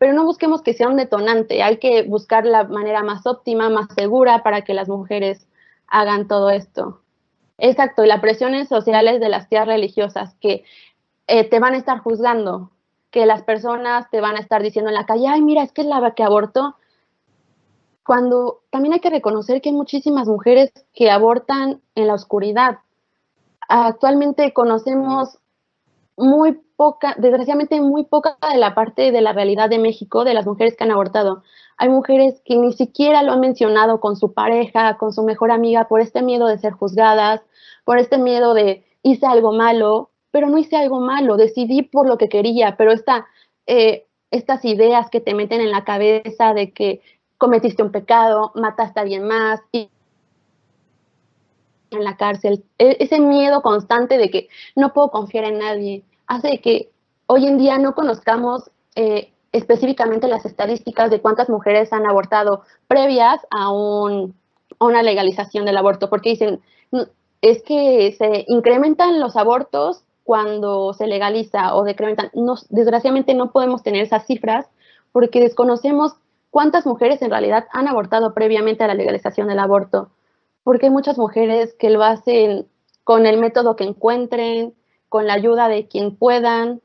[0.00, 3.86] pero no busquemos que sea un detonante, hay que buscar la manera más óptima, más
[3.94, 5.46] segura para que las mujeres
[5.88, 7.02] hagan todo esto.
[7.58, 10.64] Exacto, y las presiones sociales de las tías religiosas que
[11.26, 12.70] eh, te van a estar juzgando,
[13.10, 15.82] que las personas te van a estar diciendo en la calle, ay, mira, es que
[15.82, 16.76] es la que abortó,
[18.02, 22.78] cuando también hay que reconocer que hay muchísimas mujeres que abortan en la oscuridad.
[23.68, 25.39] Actualmente conocemos
[26.20, 30.46] muy poca, desgraciadamente muy poca de la parte de la realidad de México de las
[30.46, 31.42] mujeres que han abortado.
[31.76, 35.88] Hay mujeres que ni siquiera lo han mencionado con su pareja, con su mejor amiga,
[35.88, 37.42] por este miedo de ser juzgadas,
[37.84, 42.18] por este miedo de hice algo malo, pero no hice algo malo, decidí por lo
[42.18, 43.26] que quería, pero esta,
[43.66, 47.00] eh, estas ideas que te meten en la cabeza de que
[47.38, 49.90] cometiste un pecado, mataste a alguien más y
[51.90, 56.60] en la cárcel, e, ese miedo constante de que no puedo confiar en nadie, hace
[56.60, 56.90] que
[57.26, 63.40] hoy en día no conozcamos eh, específicamente las estadísticas de cuántas mujeres han abortado previas
[63.50, 64.34] a, un,
[64.78, 66.60] a una legalización del aborto, porque dicen,
[67.42, 72.30] es que se incrementan los abortos cuando se legaliza o decrementan.
[72.68, 74.66] desgraciadamente no podemos tener esas cifras
[75.12, 76.14] porque desconocemos
[76.50, 80.10] ¿Cuántas mujeres en realidad han abortado previamente a la legalización del aborto?
[80.64, 82.66] Porque hay muchas mujeres que lo hacen
[83.04, 84.74] con el método que encuentren,
[85.10, 86.80] con la ayuda de quien puedan.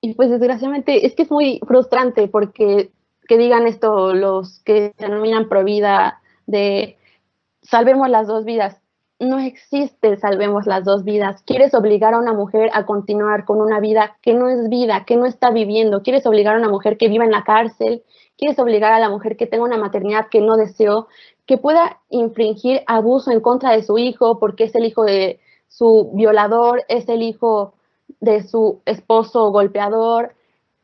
[0.00, 2.92] Y pues desgraciadamente es que es muy frustrante porque
[3.26, 6.96] que digan esto los que denominan pro vida de
[7.62, 8.80] salvemos las dos vidas.
[9.18, 11.42] No existe salvemos las dos vidas.
[11.42, 15.16] Quieres obligar a una mujer a continuar con una vida que no es vida, que
[15.16, 16.02] no está viviendo.
[16.02, 18.04] Quieres obligar a una mujer que viva en la cárcel,
[18.36, 21.08] quieres obligar a la mujer que tenga una maternidad que no deseó,
[21.46, 26.10] que pueda infringir abuso en contra de su hijo porque es el hijo de su
[26.14, 27.74] violador, es el hijo
[28.20, 30.34] de su esposo golpeador.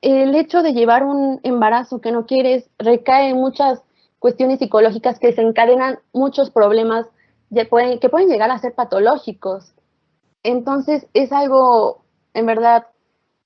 [0.00, 3.82] El hecho de llevar un embarazo que no quieres recae en muchas
[4.18, 7.06] cuestiones psicológicas que desencadenan muchos problemas
[7.52, 9.74] que pueden, llegar a ser patológicos.
[10.42, 12.04] Entonces es algo,
[12.34, 12.86] en verdad,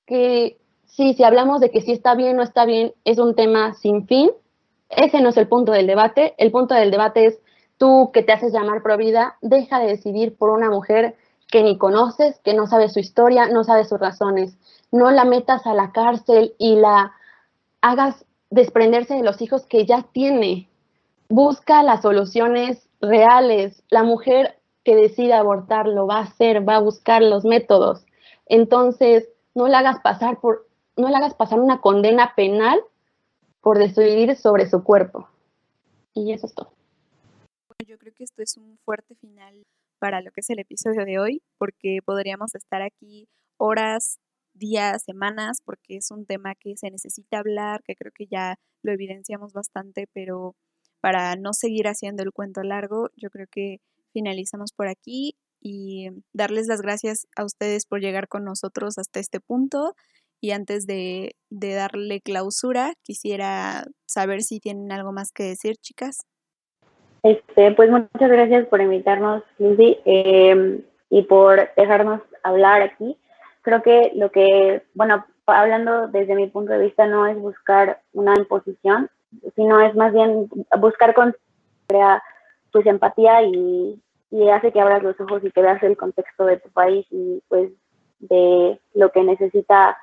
[0.07, 3.35] que sí, si hablamos de que si está bien o no está bien, es un
[3.35, 4.31] tema sin fin.
[4.89, 6.35] Ese no es el punto del debate.
[6.39, 7.39] El punto del debate es
[7.77, 11.17] tú que te haces llamar provida, deja de decidir por una mujer
[11.51, 14.57] que ni conoces, que no sabe su historia, no sabe sus razones.
[14.93, 17.13] No la metas a la cárcel y la
[17.81, 20.69] hagas desprenderse de los hijos que ya tiene.
[21.29, 23.83] Busca las soluciones reales.
[23.91, 28.07] La mujer que decida abortar lo va a hacer, va a buscar los métodos.
[28.47, 32.81] Entonces, no la hagas pasar por no le hagas pasar una condena penal
[33.61, 35.29] por decidir sobre su cuerpo.
[36.13, 36.73] Y eso es todo.
[37.87, 39.65] Yo creo que esto es un fuerte final
[39.99, 43.29] para lo que es el episodio de hoy, porque podríamos estar aquí
[43.59, 44.19] horas,
[44.55, 48.93] días, semanas, porque es un tema que se necesita hablar, que creo que ya lo
[48.93, 50.55] evidenciamos bastante, pero
[51.01, 53.79] para no seguir haciendo el cuento largo, yo creo que
[54.13, 59.41] finalizamos por aquí y darles las gracias a ustedes por llegar con nosotros hasta este
[59.41, 59.95] punto.
[60.41, 66.19] Y antes de, darle clausura, quisiera saber si tienen algo más que decir, chicas.
[67.23, 73.17] Este, pues muchas gracias por invitarnos, Lucy, em, y por dejarnos hablar aquí.
[73.63, 78.35] Creo que lo que, bueno, hablando desde mi punto de vista, no es buscar una
[78.37, 79.11] imposición,
[79.57, 80.49] sino es más bien
[80.79, 81.35] buscar con
[81.87, 82.23] crea
[82.71, 84.01] pues empatía y,
[84.31, 87.43] y hace que abras los ojos y que veas el contexto de tu país y
[87.49, 87.71] pues
[88.21, 89.97] de lo que necesita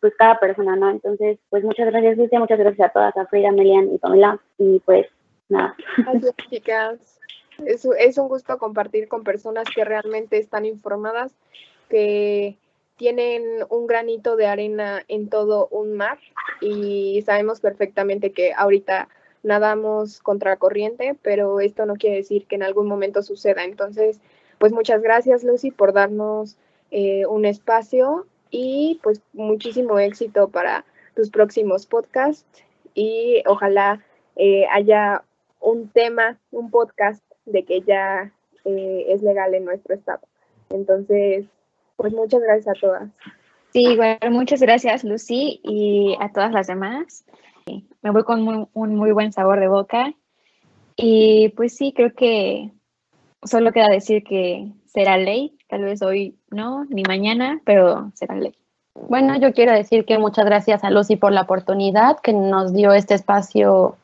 [0.00, 0.90] pues cada persona, ¿no?
[0.90, 4.80] Entonces, pues muchas gracias, Lucia, muchas gracias a todas, a Frida, Melian y Pamela, y
[4.80, 5.06] pues
[5.50, 5.76] nada.
[5.96, 7.20] Gracias, chicas.
[7.66, 11.32] Es, es un gusto compartir con personas que realmente están informadas,
[11.88, 12.56] que
[12.96, 16.18] tienen un granito de arena en todo un mar
[16.60, 19.08] y sabemos perfectamente que ahorita
[19.42, 23.64] nadamos contracorriente, pero esto no quiere decir que en algún momento suceda.
[23.64, 24.20] Entonces,
[24.58, 26.58] pues muchas gracias Lucy por darnos
[26.90, 30.84] eh, un espacio y pues muchísimo éxito para
[31.14, 32.44] tus próximos podcasts
[32.94, 34.04] y ojalá
[34.36, 35.24] eh, haya
[35.60, 38.32] un tema, un podcast de que ya
[38.64, 40.20] eh, es legal en nuestro estado.
[40.70, 41.46] Entonces,
[41.96, 43.10] pues muchas gracias a todas.
[43.72, 47.24] Sí, igual, muchas gracias Lucy y a todas las demás.
[48.02, 50.12] Me voy con un muy buen sabor de boca
[50.96, 52.72] y pues sí, creo que
[53.44, 58.54] solo queda decir que será ley, tal vez hoy no, ni mañana, pero será ley.
[59.08, 62.92] Bueno, yo quiero decir que muchas gracias a Lucy por la oportunidad que nos dio
[62.92, 63.96] este espacio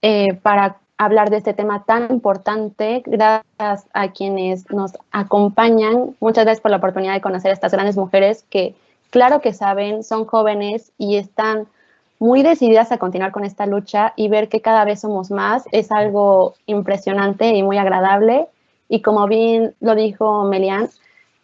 [0.00, 3.02] eh, para hablar de este tema tan importante.
[3.06, 6.14] Gracias a quienes nos acompañan.
[6.20, 8.74] Muchas gracias por la oportunidad de conocer a estas grandes mujeres que,
[9.10, 11.66] claro que saben, son jóvenes y están
[12.18, 15.90] muy decididas a continuar con esta lucha y ver que cada vez somos más es
[15.90, 18.46] algo impresionante y muy agradable.
[18.88, 20.88] Y como bien lo dijo Melian,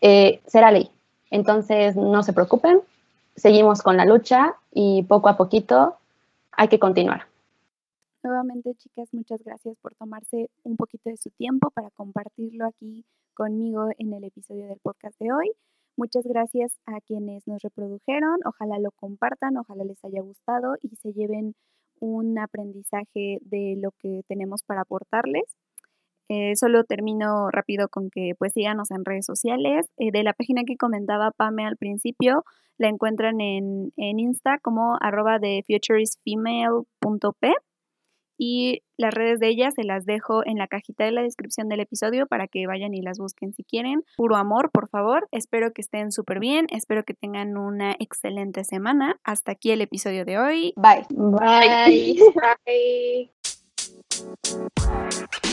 [0.01, 0.91] eh, será ley.
[1.31, 2.81] Entonces, no se preocupen,
[3.37, 5.97] seguimos con la lucha y poco a poquito
[6.53, 7.30] hay que continuar.
[8.23, 13.89] Nuevamente, chicas, muchas gracias por tomarse un poquito de su tiempo para compartirlo aquí conmigo
[13.97, 15.51] en el episodio del podcast de hoy.
[15.97, 18.41] Muchas gracias a quienes nos reprodujeron.
[18.45, 21.55] Ojalá lo compartan, ojalá les haya gustado y se lleven
[21.99, 25.57] un aprendizaje de lo que tenemos para aportarles.
[26.29, 29.87] Eh, solo termino rápido con que pues síganos en redes sociales.
[29.97, 32.45] Eh, de la página que comentaba Pame al principio,
[32.77, 37.55] la encuentran en, en Insta como arroba de futurisfemale.p
[38.43, 41.81] y las redes de ella se las dejo en la cajita de la descripción del
[41.81, 44.03] episodio para que vayan y las busquen si quieren.
[44.17, 45.29] Puro amor, por favor.
[45.31, 46.67] Espero que estén súper bien.
[46.71, 49.21] Espero que tengan una excelente semana.
[49.25, 50.73] Hasta aquí el episodio de hoy.
[50.77, 51.05] Bye.
[51.11, 52.17] Bye.
[52.65, 53.31] Bye.